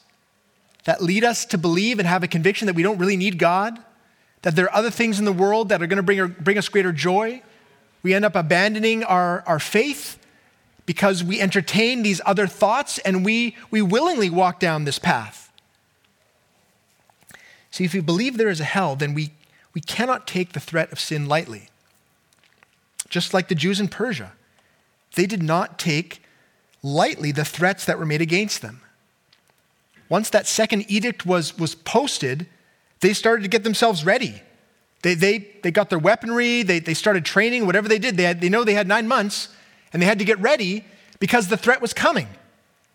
[0.85, 3.79] that lead us to believe and have a conviction that we don't really need God,
[4.43, 6.69] that there are other things in the world that are going to bring, bring us
[6.69, 7.41] greater joy.
[8.03, 10.17] We end up abandoning our, our faith
[10.85, 15.51] because we entertain these other thoughts and we, we willingly walk down this path.
[17.71, 19.31] See, if we believe there is a hell, then we,
[19.73, 21.69] we cannot take the threat of sin lightly
[23.09, 24.33] just like the Jews in Persia.
[25.15, 26.21] They did not take
[26.83, 28.81] lightly the threats that were made against them.
[30.07, 32.47] Once that second edict was, was posted,
[33.01, 34.41] they started to get themselves ready.
[35.01, 38.17] They, they, they got their weaponry, they, they started training, whatever they did.
[38.17, 39.49] They, had, they know they had nine months,
[39.93, 40.83] and they had to get ready
[41.19, 42.27] because the threat was coming.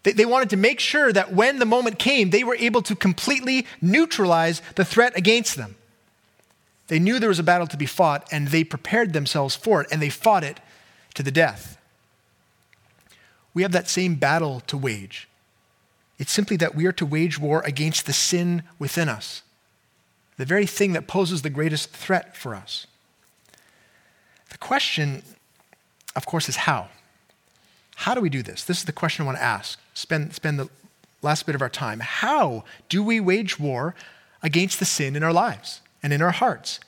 [0.03, 2.95] They, they wanted to make sure that when the moment came, they were able to
[2.95, 5.77] completely neutralize the threat against them.
[6.89, 9.89] They knew there was a battle to be fought, and they prepared themselves for it,
[9.91, 10.61] and they fought it
[11.15, 11.79] to the death.
[13.55, 15.29] We have that same battle to wage.
[16.19, 19.43] It's simply that we are to wage war against the sin within us,
[20.37, 22.87] the very thing that poses the greatest threat for us.
[24.51, 25.23] The question,
[26.15, 26.89] of course, is how?
[27.97, 28.65] How do we do this?
[28.65, 29.81] This is the question I want to ask.
[29.95, 30.69] Spend, spend the
[31.23, 32.01] last bit of our time.
[32.01, 33.95] How do we wage war
[34.43, 35.81] against the sin in our lives?
[36.05, 36.79] And in our hearts.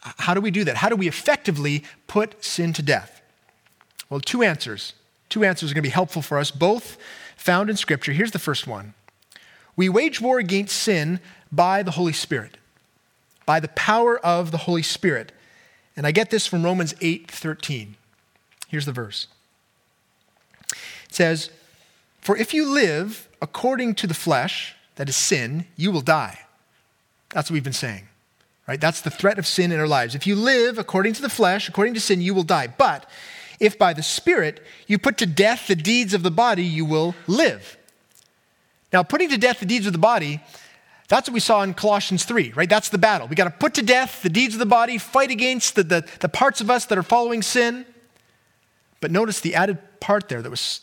[0.00, 0.78] How do we do that?
[0.78, 3.20] How do we effectively put sin to death?
[4.08, 4.94] Well, two answers.
[5.28, 6.96] Two answers are going to be helpful for us, both
[7.36, 8.12] found in Scripture.
[8.12, 8.94] Here's the first one
[9.76, 11.20] We wage war against sin
[11.52, 12.56] by the Holy Spirit,
[13.44, 15.32] by the power of the Holy Spirit.
[15.94, 17.96] And I get this from Romans 8 13.
[18.68, 19.26] Here's the verse
[20.70, 21.50] it says,
[22.22, 26.40] For if you live according to the flesh, that is sin, you will die.
[27.30, 28.08] That's what we've been saying.
[28.66, 28.80] Right?
[28.80, 30.14] That's the threat of sin in our lives.
[30.14, 32.66] If you live according to the flesh, according to sin, you will die.
[32.66, 33.08] But
[33.60, 37.14] if by the Spirit you put to death the deeds of the body, you will
[37.26, 37.76] live.
[38.92, 40.40] Now, putting to death the deeds of the body,
[41.08, 42.68] that's what we saw in Colossians 3, right?
[42.68, 43.28] That's the battle.
[43.28, 46.08] We got to put to death the deeds of the body, fight against the, the,
[46.20, 47.86] the parts of us that are following sin.
[49.00, 50.80] But notice the added part there that was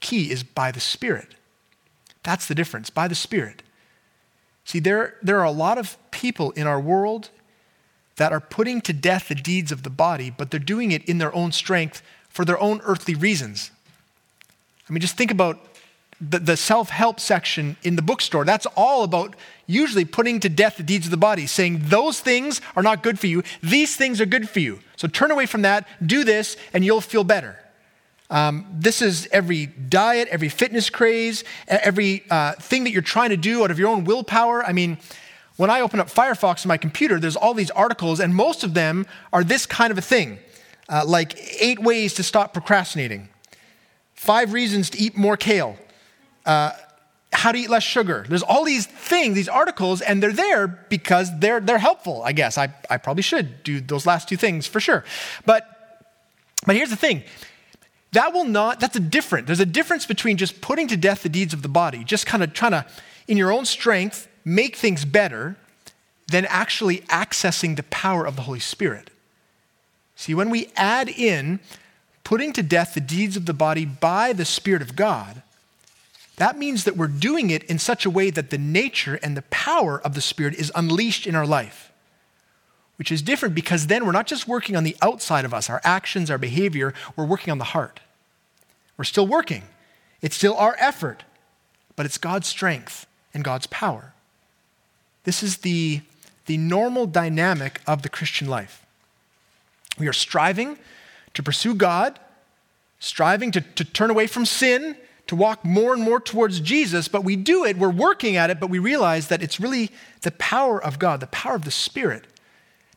[0.00, 1.34] key is by the Spirit.
[2.22, 3.62] That's the difference, by the Spirit.
[4.68, 7.30] See, there, there are a lot of people in our world
[8.16, 11.16] that are putting to death the deeds of the body, but they're doing it in
[11.16, 13.70] their own strength for their own earthly reasons.
[14.86, 15.58] I mean, just think about
[16.20, 18.44] the, the self help section in the bookstore.
[18.44, 22.60] That's all about usually putting to death the deeds of the body, saying those things
[22.76, 24.80] are not good for you, these things are good for you.
[24.96, 27.58] So turn away from that, do this, and you'll feel better.
[28.30, 33.36] Um, this is every diet, every fitness craze, every uh, thing that you're trying to
[33.36, 34.64] do out of your own willpower.
[34.64, 34.98] I mean,
[35.56, 38.74] when I open up Firefox on my computer, there's all these articles, and most of
[38.74, 40.38] them are this kind of a thing
[40.88, 43.28] uh, like eight ways to stop procrastinating,
[44.14, 45.76] five reasons to eat more kale,
[46.46, 46.72] uh,
[47.32, 48.24] how to eat less sugar.
[48.28, 52.56] There's all these things, these articles, and they're there because they're, they're helpful, I guess.
[52.56, 55.04] I, I probably should do those last two things for sure.
[55.44, 55.66] But,
[56.64, 57.22] but here's the thing
[58.12, 61.28] that will not, that's a different, there's a difference between just putting to death the
[61.28, 62.86] deeds of the body, just kind of trying to,
[63.26, 65.56] in your own strength, make things better,
[66.30, 69.10] than actually accessing the power of the Holy Spirit.
[70.16, 71.60] See, when we add in
[72.24, 75.42] putting to death the deeds of the body by the Spirit of God,
[76.36, 79.42] that means that we're doing it in such a way that the nature and the
[79.42, 81.87] power of the Spirit is unleashed in our life,
[82.98, 85.80] which is different because then we're not just working on the outside of us, our
[85.84, 88.00] actions, our behavior, we're working on the heart.
[88.96, 89.62] We're still working.
[90.20, 91.22] It's still our effort,
[91.94, 94.14] but it's God's strength and God's power.
[95.22, 96.00] This is the,
[96.46, 98.84] the normal dynamic of the Christian life.
[99.98, 100.76] We are striving
[101.34, 102.18] to pursue God,
[102.98, 104.96] striving to, to turn away from sin,
[105.28, 108.58] to walk more and more towards Jesus, but we do it, we're working at it,
[108.58, 109.90] but we realize that it's really
[110.22, 112.24] the power of God, the power of the Spirit,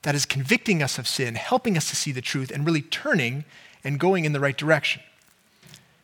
[0.04, 3.46] that is convicting us of sin, helping us to see the truth, and really turning
[3.84, 5.02] and going in the right direction.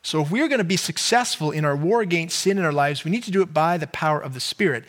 [0.03, 3.03] So, if we're going to be successful in our war against sin in our lives,
[3.03, 4.85] we need to do it by the power of the Spirit.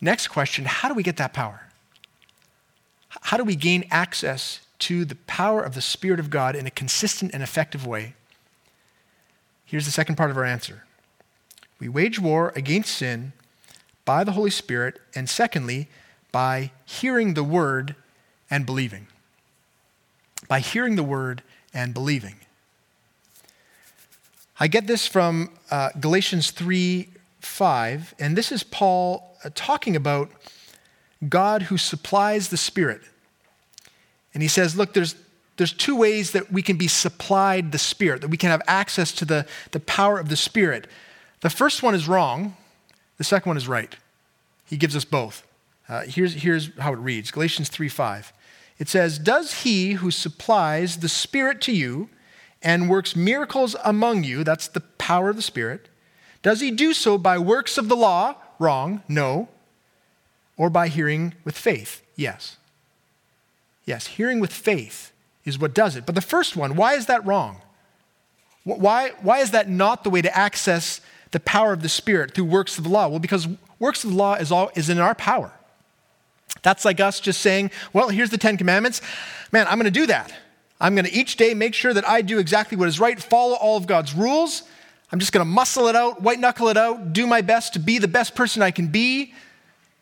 [0.00, 1.62] Next question how do we get that power?
[3.22, 6.70] How do we gain access to the power of the Spirit of God in a
[6.70, 8.14] consistent and effective way?
[9.64, 10.84] Here's the second part of our answer
[11.80, 13.32] we wage war against sin
[14.04, 15.88] by the Holy Spirit, and secondly,
[16.30, 17.96] by hearing the word
[18.50, 19.06] and believing.
[20.48, 22.36] By hearing the word and believing.
[24.58, 27.08] I get this from uh, Galatians 3
[27.40, 30.30] 5, and this is Paul uh, talking about
[31.28, 33.02] God who supplies the Spirit.
[34.34, 35.14] And he says, look, there's,
[35.56, 39.12] there's two ways that we can be supplied the Spirit, that we can have access
[39.12, 40.88] to the, the power of the Spirit.
[41.40, 42.56] The first one is wrong,
[43.18, 43.94] the second one is right.
[44.66, 45.46] He gives us both.
[45.88, 48.32] Uh, here's, here's how it reads Galatians 3 5.
[48.78, 52.08] It says, Does he who supplies the Spirit to you
[52.62, 55.88] and works miracles among you, that's the power of the Spirit,
[56.42, 58.36] does he do so by works of the law?
[58.58, 59.48] Wrong, no.
[60.56, 62.02] Or by hearing with faith?
[62.14, 62.56] Yes.
[63.84, 65.12] Yes, hearing with faith
[65.44, 66.06] is what does it.
[66.06, 67.62] But the first one, why is that wrong?
[68.64, 72.46] Why, why is that not the way to access the power of the Spirit through
[72.46, 73.08] works of the law?
[73.08, 75.52] Well, because works of the law is, all, is in our power.
[76.62, 79.00] That's like us just saying, well, here's the Ten Commandments.
[79.52, 80.32] Man, I'm going to do that.
[80.80, 83.54] I'm going to each day make sure that I do exactly what is right, follow
[83.54, 84.62] all of God's rules.
[85.12, 87.78] I'm just going to muscle it out, white knuckle it out, do my best to
[87.78, 89.32] be the best person I can be.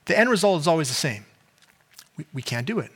[0.06, 1.26] The end result is always the same.
[2.16, 2.90] We, we can't do it.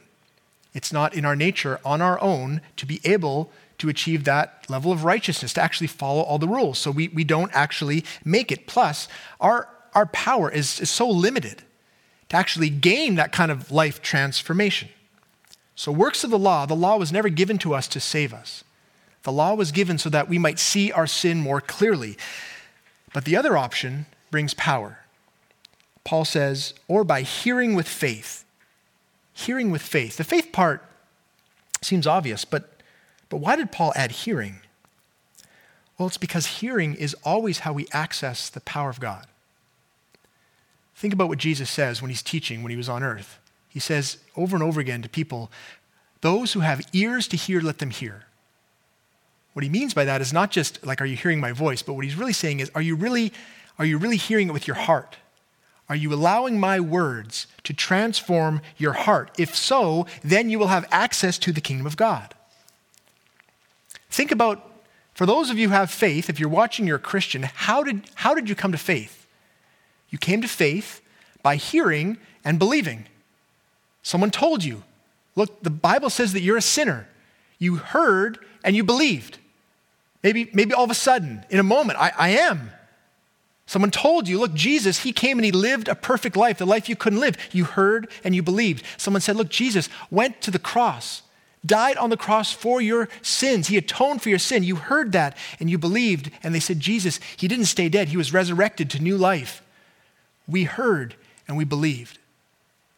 [0.75, 4.91] It's not in our nature on our own to be able to achieve that level
[4.91, 6.79] of righteousness, to actually follow all the rules.
[6.79, 8.67] So we, we don't actually make it.
[8.67, 9.09] Plus,
[9.41, 11.63] our, our power is, is so limited
[12.29, 14.88] to actually gain that kind of life transformation.
[15.75, 18.64] So, works of the law, the law was never given to us to save us.
[19.23, 22.17] The law was given so that we might see our sin more clearly.
[23.12, 24.99] But the other option brings power.
[26.05, 28.45] Paul says, or by hearing with faith
[29.38, 30.17] hearing with faith.
[30.17, 30.85] The faith part
[31.81, 32.71] seems obvious, but,
[33.29, 34.61] but why did Paul add hearing?
[35.97, 39.27] Well, it's because hearing is always how we access the power of God.
[40.99, 43.39] Think about what Jesus says when he's teaching when he was on earth.
[43.69, 45.49] He says over and over again to people,
[46.23, 48.25] Those who have ears to hear, let them hear.
[49.53, 51.83] What he means by that is not just like, Are you hearing my voice?
[51.83, 53.33] But what he's really saying is, Are you really,
[53.79, 55.19] are you really hearing it with your heart?
[55.88, 59.31] Are you allowing my words to transform your heart?
[59.38, 62.35] If so, then you will have access to the kingdom of God.
[64.11, 64.69] Think about,
[65.15, 68.03] for those of you who have faith, if you're watching, you're a Christian, how did,
[68.17, 69.17] how did you come to faith?
[70.11, 71.00] You came to faith
[71.42, 73.06] by hearing and believing.
[74.02, 74.83] Someone told you,
[75.37, 77.06] look, the Bible says that you're a sinner.
[77.59, 79.38] You heard and you believed.
[80.23, 82.71] Maybe, maybe all of a sudden, in a moment, I, I am.
[83.67, 86.88] Someone told you, look, Jesus, he came and he lived a perfect life, the life
[86.88, 87.37] you couldn't live.
[87.52, 88.83] You heard and you believed.
[88.96, 91.23] Someone said, look, Jesus went to the cross,
[91.67, 93.69] died on the cross for your sins.
[93.69, 94.65] He atoned for your sin.
[94.65, 96.31] You heard that and you believed.
[96.42, 99.63] And they said, Jesus, he didn't stay dead, he was resurrected to new life.
[100.49, 101.15] We heard
[101.46, 102.19] and we believed.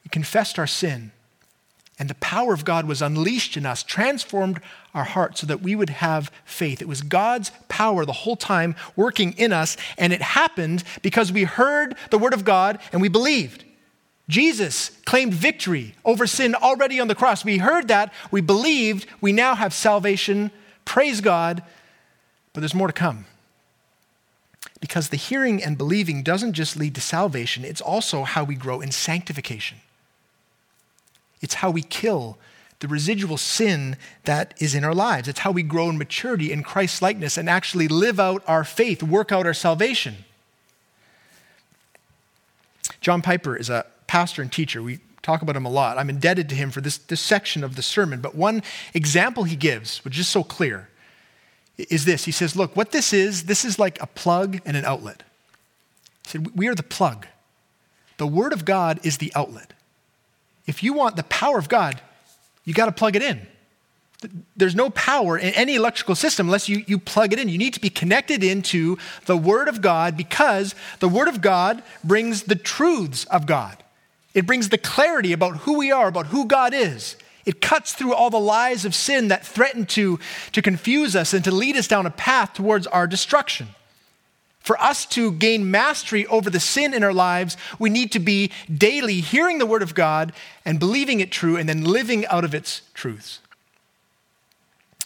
[0.05, 1.12] We confessed our sin.
[1.98, 4.61] And the power of God was unleashed in us, transformed
[4.94, 6.80] our hearts so that we would have faith.
[6.80, 11.44] It was God's power the whole time working in us, and it happened because we
[11.44, 13.64] heard the word of God and we believed.
[14.30, 17.44] Jesus claimed victory over sin already on the cross.
[17.44, 20.53] We heard that, we believed, we now have salvation.
[20.86, 21.62] Praise God.
[22.55, 23.26] But there's more to come.
[24.80, 28.80] Because the hearing and believing doesn't just lead to salvation, it's also how we grow
[28.80, 29.78] in sanctification.
[31.40, 32.38] It's how we kill
[32.80, 35.28] the residual sin that is in our lives.
[35.28, 39.02] It's how we grow in maturity in Christ's likeness and actually live out our faith,
[39.02, 40.16] work out our salvation.
[43.00, 44.82] John Piper is a pastor and teacher.
[44.82, 45.98] We talk about him a lot.
[45.98, 48.20] I'm indebted to him for this, this section of the sermon.
[48.20, 48.62] But one
[48.94, 50.89] example he gives, which is so clear,
[51.90, 52.24] is this.
[52.24, 55.22] He says, Look, what this is, this is like a plug and an outlet.
[56.24, 57.26] He said, We are the plug.
[58.18, 59.72] The Word of God is the outlet
[60.70, 62.00] if you want the power of God,
[62.64, 63.44] you got to plug it in.
[64.54, 67.48] There's no power in any electrical system unless you, you plug it in.
[67.48, 71.82] You need to be connected into the Word of God because the Word of God
[72.04, 73.82] brings the truths of God.
[74.32, 77.16] It brings the clarity about who we are, about who God is.
[77.47, 80.18] It cuts through all the lies of sin that threaten to,
[80.53, 83.68] to confuse us and to lead us down a path towards our destruction.
[84.61, 88.53] For us to gain mastery over the sin in our lives, we need to be
[88.72, 90.32] daily hearing the Word of God
[90.66, 93.41] and believing it true and then living out of its truths.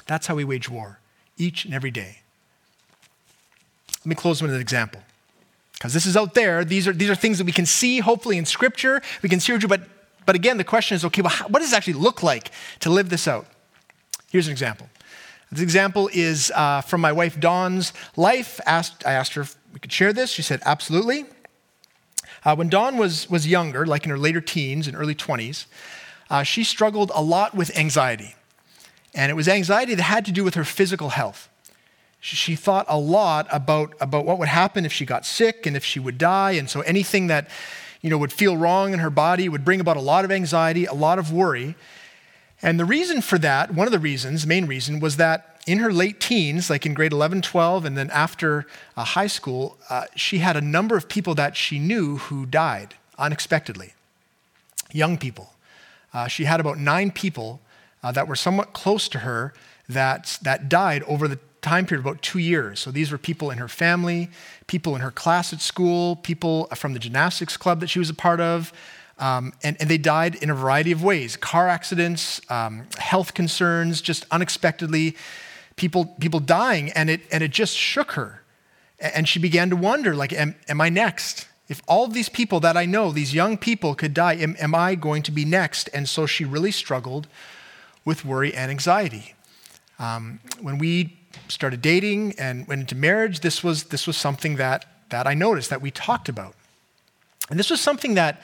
[0.07, 0.99] That's how we wage war,
[1.39, 2.19] each and every day.
[4.01, 5.01] Let me close with an example.
[5.75, 6.65] Because this is out there.
[6.65, 9.03] These are, these are things that we can see, hopefully, in Scripture.
[9.23, 9.83] We can see, but,
[10.27, 12.51] but again, the question is okay, well, what does it actually look like
[12.81, 13.47] to live this out?
[14.31, 14.89] Here's an example.
[15.51, 18.61] This example is uh, from my wife Dawn's life.
[18.67, 20.31] Asked, I asked her if we could share this.
[20.31, 21.27] She said, absolutely.
[22.45, 25.67] Uh, when Dawn was, was younger, like in her later teens and early 20s,
[26.29, 28.35] uh, she struggled a lot with anxiety.
[29.15, 31.49] And it was anxiety that had to do with her physical health.
[32.21, 35.77] She, she thought a lot about, about what would happen if she got sick and
[35.77, 36.53] if she would die.
[36.53, 37.49] And so anything that
[38.05, 40.85] you know, would feel wrong in her body would bring about a lot of anxiety,
[40.85, 41.75] a lot of worry.
[42.61, 45.91] And the reason for that, one of the reasons, main reason, was that in her
[45.91, 50.41] late teens, like in grade 11, 12, and then after uh, high school, uh, she
[50.41, 53.95] had a number of people that she knew who died unexpectedly.
[54.93, 55.55] Young people.
[56.13, 57.63] Uh, she had about nine people
[58.03, 59.55] uh, that were somewhat close to her
[59.89, 62.79] that, that died over the time period about two years.
[62.79, 64.29] So these were people in her family,
[64.67, 68.15] people in her class at school, people from the gymnastics club that she was a
[68.15, 68.73] part of,
[69.19, 74.01] um, and, and, they died in a variety of ways car accidents, um, health concerns,
[74.01, 75.17] just unexpectedly,
[75.77, 76.91] people, people dying.
[76.93, 78.43] And it, and it just shook her.
[78.99, 81.47] And she began to wonder, like, am, am I next?
[81.69, 84.97] If all these people that I know, these young people, could die, am, am I
[84.97, 85.89] going to be next?
[85.95, 87.29] And so she really struggled
[88.05, 89.35] with worry and anxiety.
[89.99, 91.17] Um, when we
[91.49, 95.71] started dating and went into marriage, this was, this was something that, that I noticed,
[95.71, 96.55] that we talked about.
[97.51, 98.41] And this was something that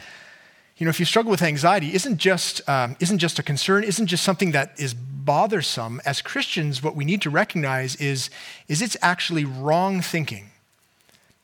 [0.81, 4.07] you know, if you struggle with anxiety, isn't just, um, isn't just a concern, isn't
[4.07, 6.01] just something that is bothersome.
[6.07, 8.31] As Christians, what we need to recognize is,
[8.67, 10.47] is it's actually wrong thinking.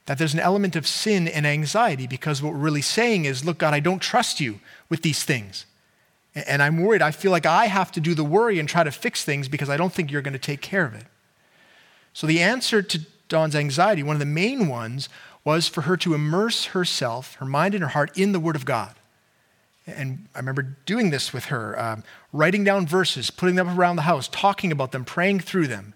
[0.06, 3.58] That there's an element of sin and anxiety because what we're really saying is, look,
[3.58, 5.66] God, I don't trust you with these things.
[6.34, 7.02] And I'm worried.
[7.02, 9.68] I feel like I have to do the worry and try to fix things because
[9.68, 11.04] I don't think you're going to take care of it.
[12.16, 15.10] So the answer to Dawn's anxiety, one of the main ones,
[15.44, 18.64] was for her to immerse herself, her mind and her heart, in the Word of
[18.64, 18.94] God.
[19.86, 24.02] And I remember doing this with her, um, writing down verses, putting them around the
[24.02, 25.92] house, talking about them, praying through them.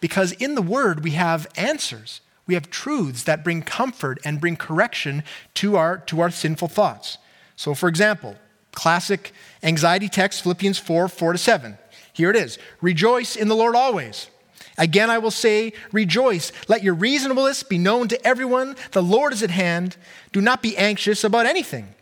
[0.00, 2.20] Because in the Word, we have answers.
[2.48, 5.22] We have truths that bring comfort and bring correction
[5.54, 7.16] to our, to our sinful thoughts.
[7.54, 8.34] So, for example,
[8.72, 9.32] classic
[9.62, 11.78] anxiety text, Philippians 4 4 to 7.
[12.12, 14.30] Here it is Rejoice in the Lord always.
[14.76, 16.52] Again, I will say, rejoice.
[16.68, 18.76] Let your reasonableness be known to everyone.
[18.92, 19.96] The Lord is at hand.
[20.32, 21.94] Do not be anxious about anything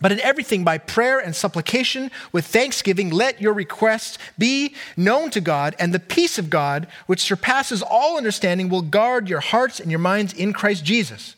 [0.00, 5.40] but in everything, by prayer and supplication with thanksgiving, let your requests be known to
[5.40, 9.90] God, and the peace of God, which surpasses all understanding, will guard your hearts and
[9.90, 11.36] your minds in Christ Jesus.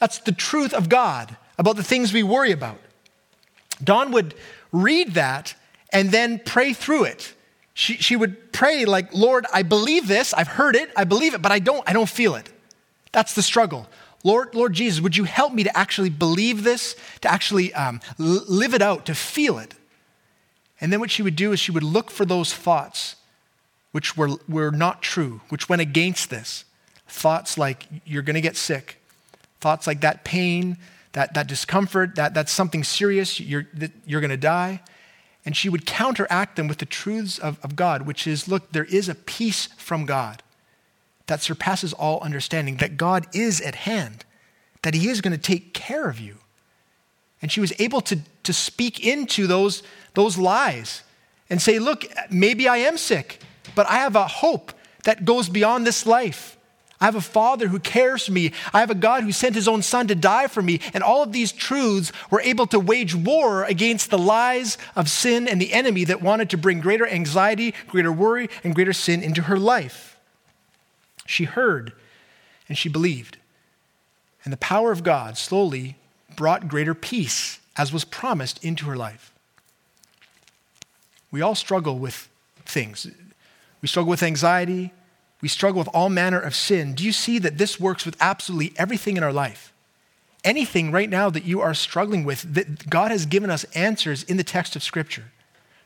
[0.00, 2.80] That's the truth of God about the things we worry about.
[3.82, 4.34] Dawn would
[4.72, 5.54] read that
[5.92, 7.34] and then pray through it.
[7.74, 11.40] She, she would pray like, Lord, I believe this, I've heard it, I believe it,
[11.40, 12.50] but I don't, I don't feel it.
[13.12, 13.88] That's the struggle.
[14.24, 18.74] Lord, Lord Jesus, would you help me to actually believe this, to actually um, live
[18.74, 19.74] it out, to feel it?
[20.80, 23.16] And then what she would do is she would look for those thoughts
[23.92, 26.64] which were, were not true, which went against this.
[27.06, 28.96] Thoughts like you're going to get sick,
[29.60, 30.78] thoughts like that pain,
[31.12, 33.66] that, that discomfort, that, that's something serious, you're,
[34.06, 34.80] you're going to die.
[35.44, 38.84] And she would counteract them with the truths of, of God, which is look, there
[38.84, 40.42] is a peace from God
[41.26, 44.24] that surpasses all understanding, that God is at hand,
[44.82, 46.36] that He is going to take care of you.
[47.40, 49.82] And she was able to, to speak into those,
[50.14, 51.02] those lies
[51.50, 53.40] and say, Look, maybe I am sick,
[53.74, 54.72] but I have a hope
[55.04, 56.56] that goes beyond this life.
[57.02, 58.52] I have a father who cares for me.
[58.72, 60.78] I have a God who sent his own son to die for me.
[60.94, 65.48] And all of these truths were able to wage war against the lies of sin
[65.48, 69.42] and the enemy that wanted to bring greater anxiety, greater worry, and greater sin into
[69.42, 70.16] her life.
[71.26, 71.92] She heard
[72.68, 73.36] and she believed.
[74.44, 75.96] And the power of God slowly
[76.36, 79.32] brought greater peace, as was promised, into her life.
[81.32, 82.28] We all struggle with
[82.64, 83.08] things.
[83.80, 84.92] We struggle with anxiety.
[85.42, 86.94] We struggle with all manner of sin.
[86.94, 89.72] Do you see that this works with absolutely everything in our life?
[90.44, 94.36] Anything right now that you are struggling with, that God has given us answers in
[94.36, 95.32] the text of Scripture,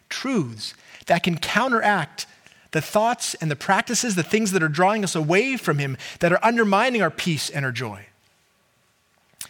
[0.09, 0.75] truths
[1.07, 2.27] that can counteract
[2.73, 6.33] the thoughts and the practices, the things that are drawing us away from Him, that
[6.33, 8.07] are undermining our peace and our joy.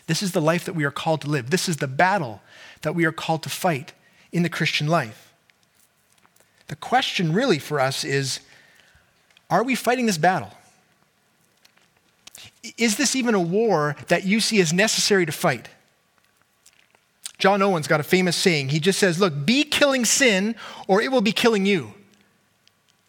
[0.06, 1.50] This is the life that we are called to live.
[1.50, 2.40] This is the battle
[2.82, 3.92] that we are called to fight
[4.30, 5.32] in the Christian life.
[6.68, 8.40] The question really for us is
[9.50, 10.52] are we fighting this battle?
[12.76, 15.68] Is this even a war that you see as necessary to fight?
[17.38, 18.70] John Owen's got a famous saying.
[18.70, 20.56] He just says, Look, be killing sin
[20.88, 21.94] or it will be killing you.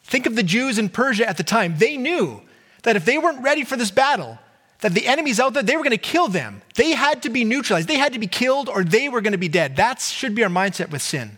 [0.04, 1.78] Think of the Jews in Persia at the time.
[1.78, 2.42] They knew
[2.84, 4.38] that if they weren't ready for this battle,
[4.82, 6.62] that the enemies out there, they were going to kill them.
[6.76, 7.88] They had to be neutralized.
[7.88, 9.76] They had to be killed or they were going to be dead.
[9.78, 11.38] That should be our mindset with sin.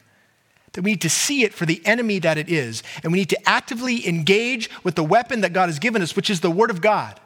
[0.79, 2.83] That we need to see it for the enemy that it is.
[3.03, 6.29] And we need to actively engage with the weapon that God has given us, which
[6.29, 7.19] is the Word of God,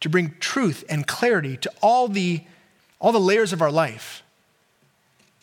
[0.00, 2.42] to bring truth and clarity to all the,
[3.00, 4.24] all the layers of our life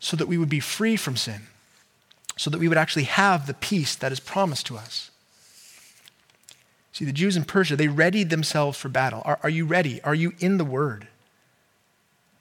[0.01, 1.43] so that we would be free from sin,
[2.35, 5.09] so that we would actually have the peace that is promised to us.
[6.91, 9.21] See, the Jews in Persia, they readied themselves for battle.
[9.23, 10.01] Are, are you ready?
[10.01, 11.07] Are you in the Word?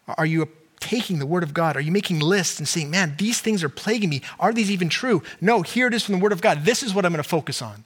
[0.09, 0.49] Are you
[0.83, 1.77] taking the Word of God?
[1.77, 4.21] Are you making lists and saying, man, these things are plaguing me?
[4.39, 5.23] Are these even true?
[5.41, 6.65] No, here it is from the Word of God.
[6.65, 7.85] This is what I'm going to focus on.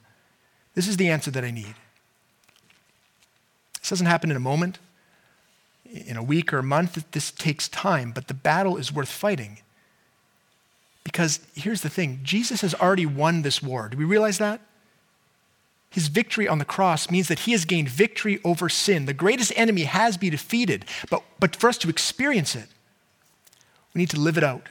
[0.73, 1.75] This is the answer that I need.
[3.79, 4.79] This doesn't happen in a moment,
[5.85, 7.11] in a week or a month.
[7.11, 9.59] This takes time, but the battle is worth fighting.
[11.03, 13.87] Because here's the thing Jesus has already won this war.
[13.89, 14.59] Do we realize that?
[15.89, 19.05] His victory on the cross means that he has gained victory over sin.
[19.05, 22.67] The greatest enemy has been defeated, but, but for us to experience it,
[23.97, 24.69] we need to live it out,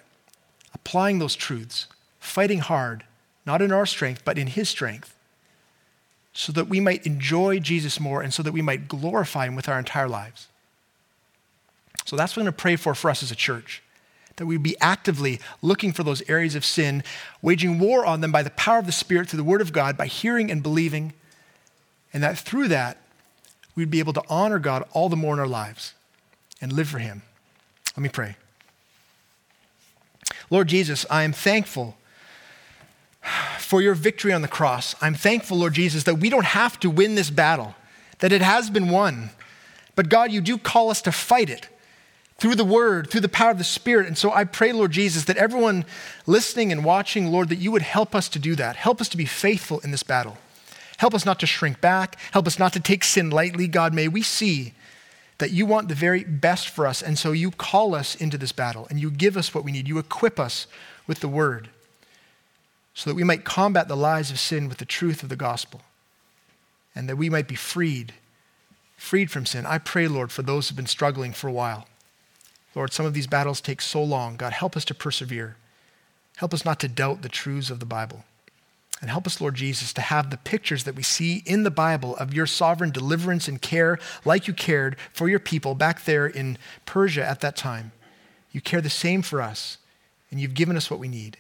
[0.72, 1.89] applying those truths,
[2.20, 3.03] fighting hard,
[3.45, 5.16] not in our strength, but in His strength,
[6.33, 9.68] so that we might enjoy Jesus more and so that we might glorify Him with
[9.68, 10.47] our entire lives.
[12.05, 13.83] So that's what I'm going to pray for for us as a church.
[14.37, 17.03] That we be actively looking for those areas of sin,
[17.43, 19.97] waging war on them by the power of the Spirit through the Word of God,
[19.97, 21.14] by hearing and believing,
[22.12, 22.99] and that through that,
[23.74, 25.95] we'd be able to honor God all the more in our lives
[26.61, 27.22] and live for Him.
[27.97, 28.37] Let me pray.
[30.51, 31.97] Lord Jesus, I am thankful
[33.59, 34.94] for your victory on the cross.
[35.01, 37.74] I'm thankful, Lord Jesus, that we don't have to win this battle,
[38.20, 39.30] that it has been won.
[39.97, 41.68] But God, you do call us to fight it
[42.38, 44.07] through the word, through the power of the Spirit.
[44.07, 45.84] And so I pray, Lord Jesus, that everyone
[46.26, 48.76] listening and watching, Lord, that you would help us to do that.
[48.76, 50.36] Help us to be faithful in this battle.
[50.99, 52.16] Help us not to shrink back.
[52.32, 53.66] Help us not to take sin lightly.
[53.66, 54.74] God, may we see
[55.39, 57.03] that you want the very best for us.
[57.03, 59.89] And so you call us into this battle and you give us what we need.
[59.89, 60.66] You equip us
[61.07, 61.68] with the word
[62.95, 65.82] so that we might combat the lies of sin with the truth of the gospel
[66.95, 68.14] and that we might be freed,
[68.97, 69.66] freed from sin.
[69.66, 71.87] I pray, Lord, for those who've been struggling for a while.
[72.74, 74.37] Lord, some of these battles take so long.
[74.37, 75.57] God, help us to persevere.
[76.37, 78.24] Help us not to doubt the truths of the Bible.
[79.01, 82.16] And help us, Lord Jesus, to have the pictures that we see in the Bible
[82.16, 86.57] of your sovereign deliverance and care, like you cared for your people back there in
[86.86, 87.92] Persia at that time.
[88.53, 89.76] You care the same for us,
[90.30, 91.36] and you've given us what we need.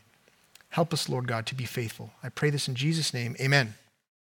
[0.68, 2.10] Help us, Lord God, to be faithful.
[2.22, 3.34] I pray this in Jesus' name.
[3.40, 3.74] Amen.